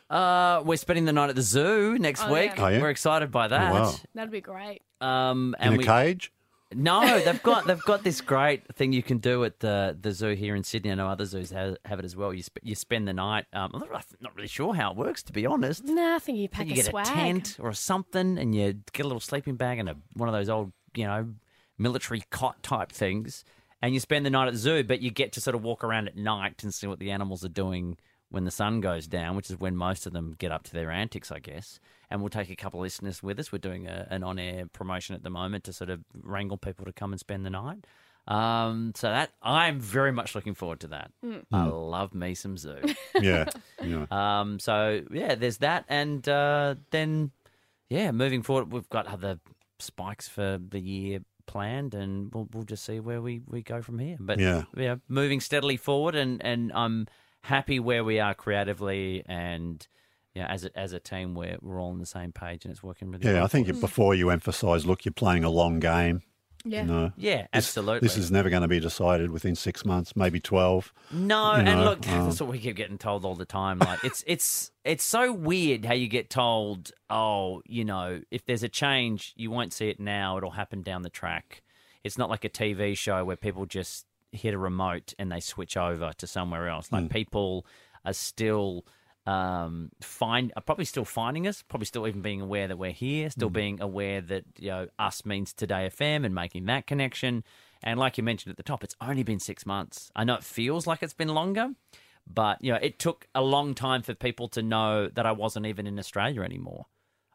[0.09, 2.51] Uh, we're spending the night at the zoo next Oh, week.
[2.57, 2.65] yeah.
[2.65, 2.81] Oh, yeah?
[2.81, 3.71] We're excited by that.
[3.71, 3.93] wow.
[4.15, 4.81] That'd be great.
[5.01, 6.31] Um, In and a we, cage?
[6.75, 10.35] No, they've got they've got this great thing you can do at the the zoo
[10.35, 10.91] here in Sydney.
[10.91, 12.31] I know other zoos have, have it as well.
[12.31, 13.45] You sp- you spend the night.
[13.53, 15.83] Um, I'm not- really sure how it works, to be honest.
[15.85, 17.07] Nah, I think you pack think you a get swag.
[17.07, 20.33] a tent or something, and you get a little sleeping bag and a, one of
[20.33, 21.29] those old, you know,
[21.79, 23.43] military cot type things,
[23.81, 24.83] and you spend the night at the zoo.
[24.83, 27.43] But you get to sort of walk around at night and see what the animals
[27.43, 27.97] are doing
[28.29, 30.91] when the sun goes down, which is when most of them get up to their
[30.91, 31.79] antics, I guess.
[32.09, 33.51] And we'll take a couple of listeners with us.
[33.51, 36.91] We're doing a, an on-air promotion at the moment to sort of wrangle people to
[36.93, 37.85] come and spend the night.
[38.27, 41.11] Um, so that I'm very much looking forward to that.
[41.51, 42.77] I love me some zoo.
[43.19, 43.45] Yeah.
[43.83, 44.05] yeah.
[44.11, 47.31] Um, so yeah, there's that, and uh, then
[47.89, 49.39] yeah, moving forward, we've got other
[49.79, 53.97] spikes for the year planned, and we'll we'll just see where we, we go from
[53.99, 54.17] here.
[54.19, 54.63] But Yeah.
[54.77, 57.07] yeah, moving steadily forward, and, and I'm
[57.41, 59.85] happy where we are creatively, and
[60.35, 62.83] yeah, as a, as a team, we're we're all on the same page, and it's
[62.83, 63.43] working really Yeah, well.
[63.45, 66.21] I think before you emphasise, look, you're playing a long game.
[66.65, 66.81] Yeah.
[66.81, 68.05] You know, yeah, This- absolutely.
[68.05, 70.93] This is never going to be decided within six months, maybe 12.
[71.13, 73.79] No, you and look, um, that's what we keep getting told all the time.
[73.79, 78.61] Like it's it's it's so weird how you get told, oh, you know, if there's
[78.63, 81.63] a change, you won't see it now; it'll happen down the track.
[82.03, 85.77] It's not like a TV show where people just hit a remote and they switch
[85.77, 86.91] over to somewhere else.
[86.91, 87.65] Like people
[88.05, 88.85] are still
[89.25, 93.29] um find are probably still finding us probably still even being aware that we're here
[93.29, 97.43] still being aware that you know us means today fm and making that connection.
[97.83, 100.09] And like you mentioned at the top it's only been six months.
[100.15, 101.71] I know it feels like it's been longer
[102.31, 105.65] but you know it took a long time for people to know that i wasn't
[105.65, 106.85] even in australia anymore.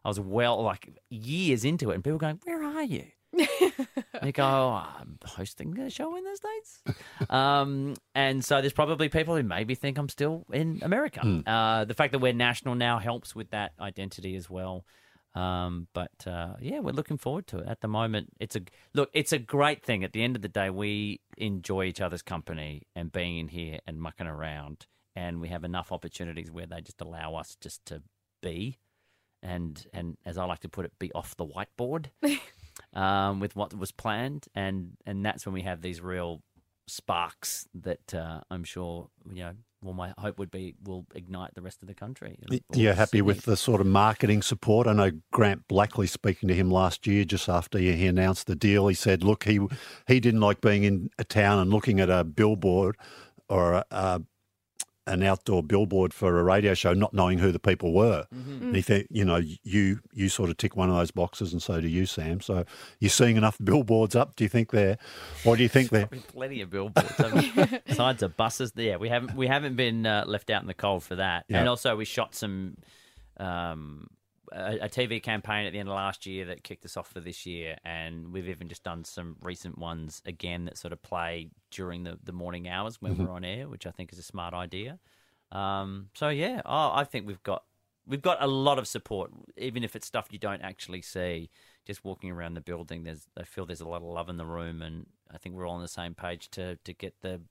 [0.03, 3.05] I was well like years into it and people going where are you
[4.23, 7.29] you go, oh, I'm hosting a show in the States.
[7.29, 11.21] um, and so there's probably people who maybe think I'm still in America.
[11.45, 14.85] Uh, the fact that we're national now helps with that identity as well.
[15.35, 17.67] Um, but uh, yeah, we're looking forward to it.
[17.67, 18.61] At the moment, it's a
[18.93, 19.09] look.
[19.13, 20.03] It's a great thing.
[20.03, 23.79] At the end of the day, we enjoy each other's company and being in here
[23.85, 28.01] and mucking around, and we have enough opportunities where they just allow us just to
[28.41, 28.79] be,
[29.43, 32.05] and and as I like to put it, be off the whiteboard
[32.95, 36.41] um, with what was planned, and and that's when we have these real
[36.87, 39.53] sparks that uh, I'm sure you know.
[39.81, 42.39] Well, my hope would be will ignite the rest of the country.
[42.73, 44.87] You're happy with the sort of marketing support?
[44.87, 48.55] I know Grant Blackley speaking to him last year, just after he he announced the
[48.55, 48.87] deal.
[48.87, 49.59] He said, "Look, he
[50.07, 52.97] he didn't like being in a town and looking at a billboard
[53.47, 54.21] or a, a,
[55.07, 58.81] an outdoor billboard for a radio show, not knowing who the people were." And he
[58.81, 61.87] think, you know, you you sort of tick one of those boxes, and so do
[61.87, 62.41] you, Sam.
[62.41, 62.65] So
[62.99, 64.35] you're seeing enough billboards up.
[64.35, 64.97] Do you think they're,
[65.45, 66.07] or do you think they're?
[66.27, 67.19] Plenty of billboards.
[67.19, 70.67] I mean, besides the buses, yeah, we haven't we haven't been uh, left out in
[70.67, 71.45] the cold for that.
[71.47, 71.59] Yeah.
[71.59, 72.77] And also, we shot some
[73.37, 74.07] um,
[74.55, 77.19] a, a TV campaign at the end of last year that kicked us off for
[77.19, 81.49] this year, and we've even just done some recent ones again that sort of play
[81.71, 84.53] during the, the morning hours when we're on air, which I think is a smart
[84.53, 84.99] idea.
[85.51, 87.63] Um, so yeah, oh, I think we've got
[88.07, 91.49] we've got a lot of support, even if it's stuff you don't actually see.
[91.85, 94.45] Just walking around the building, there's I feel there's a lot of love in the
[94.45, 97.41] room, and I think we're all on the same page to to get the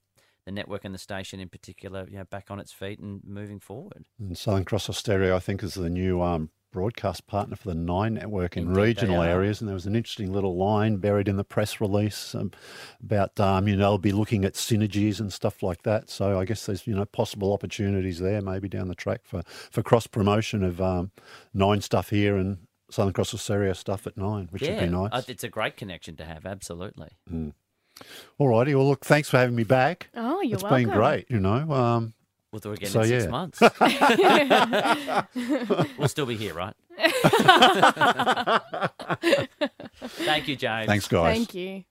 [0.45, 3.59] the network and the station in particular, you know, back on its feet and moving
[3.59, 4.05] forward.
[4.19, 8.15] And Southern Cross Austereo, I think, is the new um, broadcast partner for the Nine
[8.15, 9.61] Network in Indeed regional areas.
[9.61, 12.51] And there was an interesting little line buried in the press release um,
[13.01, 16.09] about, um, you know, they'll be looking at synergies and stuff like that.
[16.09, 19.81] So I guess there's, you know, possible opportunities there maybe down the track for, for
[19.83, 21.11] cross promotion of um,
[21.53, 22.57] Nine stuff here and
[22.91, 25.09] Southern Cross Austereo stuff at Nine, which would be nice.
[25.13, 26.45] uh, it's a great connection to have.
[26.45, 27.07] Absolutely.
[28.37, 28.75] All righty.
[28.75, 30.09] Well, look, thanks for having me back.
[30.13, 30.81] Oh, you're It's welcome.
[30.81, 31.71] It's been great, you know.
[31.71, 32.13] Um,
[32.55, 33.29] We'll do it again So, in six yeah.
[33.29, 33.59] months.
[35.97, 36.73] we'll still be here, right?
[40.23, 40.87] Thank you, James.
[40.87, 41.35] thanks, guys.
[41.35, 41.83] Thank you.